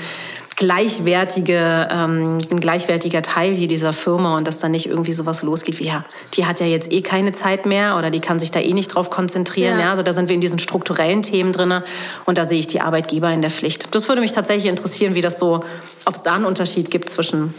gleichwertige, 0.56 1.88
ähm, 1.92 2.38
ein 2.50 2.60
gleichwertiger 2.60 3.22
Teil 3.22 3.54
hier 3.54 3.68
dieser 3.68 3.94
Firma 3.94 4.38
und 4.38 4.48
dass 4.48 4.60
da 4.60 4.70
nicht 4.70 4.88
irgendwie 4.88 5.12
sowas 5.12 5.42
losgeht 5.42 5.80
wie, 5.80 5.88
ja, 5.88 6.06
die 6.34 6.46
hat 6.46 6.60
ja 6.60 6.66
jetzt 6.66 6.92
eh 6.92 7.02
keine 7.02 7.32
Zeit 7.32 7.66
mehr 7.66 7.98
oder 7.98 8.10
die 8.10 8.22
kann 8.22 8.40
sich 8.40 8.52
da 8.52 8.60
eh 8.60 8.74
nicht 8.74 8.88
drauf 8.88 9.10
konzentrieren. 9.10 9.78
Ja. 9.78 9.86
ja? 9.86 9.92
Also 9.92 10.04
da 10.04 10.14
sind 10.14 10.30
wir 10.30 10.36
in 10.36 10.42
diesen 10.42 10.60
strukturellen 10.60 11.24
Themen 11.24 11.52
drin 11.52 11.82
und 12.26 12.38
da 12.38 12.46
sehe 12.46 12.60
ich 12.60 12.68
die 12.68 12.82
Arbeitgeber 12.82 13.32
in 13.32 13.42
der 13.42 13.52
Pflicht. 13.52 13.94
Das 13.94 14.08
würde 14.08 14.22
mich 14.22 14.32
tatsächlich 14.32 14.68
interessieren, 14.68 15.16
wie 15.16 15.22
das 15.22 15.40
so, 15.40 15.64
ob 16.06 16.16
es 16.16 16.24
da 16.24 16.36
einen 16.36 16.46
Unterschied 16.46 16.90
gibt 16.90 17.10
zwischen 17.10 17.54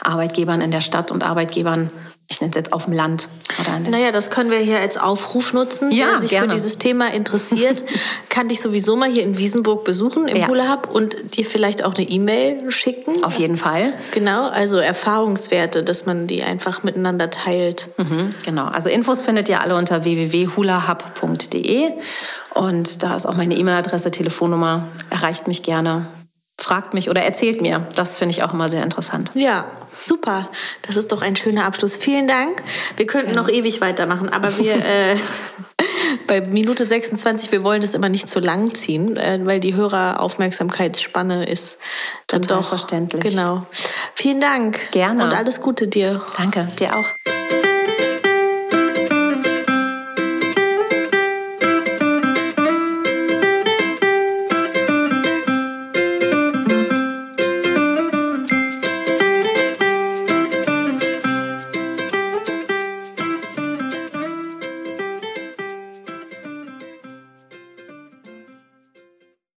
Arbeitgebern 0.00 0.60
in 0.60 0.70
der 0.70 0.80
Stadt 0.80 1.12
und 1.12 1.22
Arbeitgebern 1.22 1.90
ich 2.28 2.40
nenne 2.40 2.50
es 2.50 2.56
jetzt 2.56 2.72
auf 2.72 2.84
dem 2.84 2.94
Land. 2.94 3.28
Oder 3.60 3.78
naja, 3.90 4.10
das 4.10 4.30
können 4.30 4.50
wir 4.50 4.58
hier 4.58 4.78
als 4.80 4.96
Aufruf 4.96 5.52
nutzen. 5.52 5.90
Ja, 5.90 6.06
Wer 6.12 6.20
sich 6.22 6.30
gerne. 6.30 6.48
für 6.48 6.54
dieses 6.54 6.78
Thema 6.78 7.12
interessiert, 7.12 7.84
kann 8.30 8.48
dich 8.48 8.60
sowieso 8.60 8.96
mal 8.96 9.10
hier 9.10 9.22
in 9.22 9.36
Wiesenburg 9.36 9.84
besuchen 9.84 10.26
im 10.28 10.38
ja. 10.38 10.48
Hula 10.48 10.72
Hub 10.72 10.88
und 10.92 11.36
dir 11.36 11.44
vielleicht 11.44 11.84
auch 11.84 11.94
eine 11.94 12.08
E-Mail 12.08 12.70
schicken. 12.70 13.22
Auf 13.22 13.38
jeden 13.38 13.58
Fall. 13.58 13.92
Genau, 14.12 14.48
also 14.48 14.78
Erfahrungswerte, 14.78 15.84
dass 15.84 16.06
man 16.06 16.26
die 16.26 16.42
einfach 16.42 16.82
miteinander 16.82 17.30
teilt. 17.30 17.90
Mhm, 17.98 18.34
genau, 18.44 18.66
also 18.66 18.88
Infos 18.88 19.22
findet 19.22 19.48
ihr 19.50 19.60
alle 19.60 19.76
unter 19.76 20.04
www.hulahub.de 20.04 21.92
und 22.54 23.02
da 23.02 23.16
ist 23.16 23.26
auch 23.26 23.36
meine 23.36 23.54
E-Mail-Adresse, 23.54 24.10
Telefonnummer. 24.10 24.88
Erreicht 25.10 25.46
mich 25.46 25.62
gerne 25.62 26.06
fragt 26.56 26.94
mich 26.94 27.10
oder 27.10 27.22
erzählt 27.22 27.60
mir. 27.60 27.86
Das 27.94 28.18
finde 28.18 28.32
ich 28.32 28.42
auch 28.42 28.54
immer 28.54 28.70
sehr 28.70 28.82
interessant. 28.82 29.30
Ja, 29.34 29.66
super. 30.02 30.50
Das 30.82 30.96
ist 30.96 31.12
doch 31.12 31.22
ein 31.22 31.36
schöner 31.36 31.64
Abschluss. 31.64 31.96
Vielen 31.96 32.26
Dank. 32.26 32.62
Wir 32.96 33.06
könnten 33.06 33.34
ja. 33.34 33.36
noch 33.36 33.48
ewig 33.48 33.80
weitermachen, 33.80 34.28
aber 34.28 34.58
wir 34.58 34.74
äh, 34.84 35.16
bei 36.26 36.40
Minute 36.42 36.84
26, 36.84 37.52
wir 37.52 37.62
wollen 37.62 37.80
das 37.80 37.94
immer 37.94 38.08
nicht 38.08 38.28
zu 38.28 38.40
lang 38.40 38.74
ziehen, 38.74 39.16
äh, 39.16 39.40
weil 39.42 39.60
die 39.60 39.74
Höreraufmerksamkeitsspanne 39.74 41.46
ist 41.46 41.78
dann 42.26 42.42
Total 42.42 42.58
doch 42.58 42.68
verständlich. 42.68 43.22
Genau. 43.22 43.66
Vielen 44.14 44.40
Dank. 44.40 44.90
Gerne. 44.90 45.24
Und 45.24 45.34
alles 45.34 45.60
Gute 45.60 45.88
dir. 45.88 46.24
Danke, 46.36 46.68
dir 46.78 46.96
auch. 46.96 47.33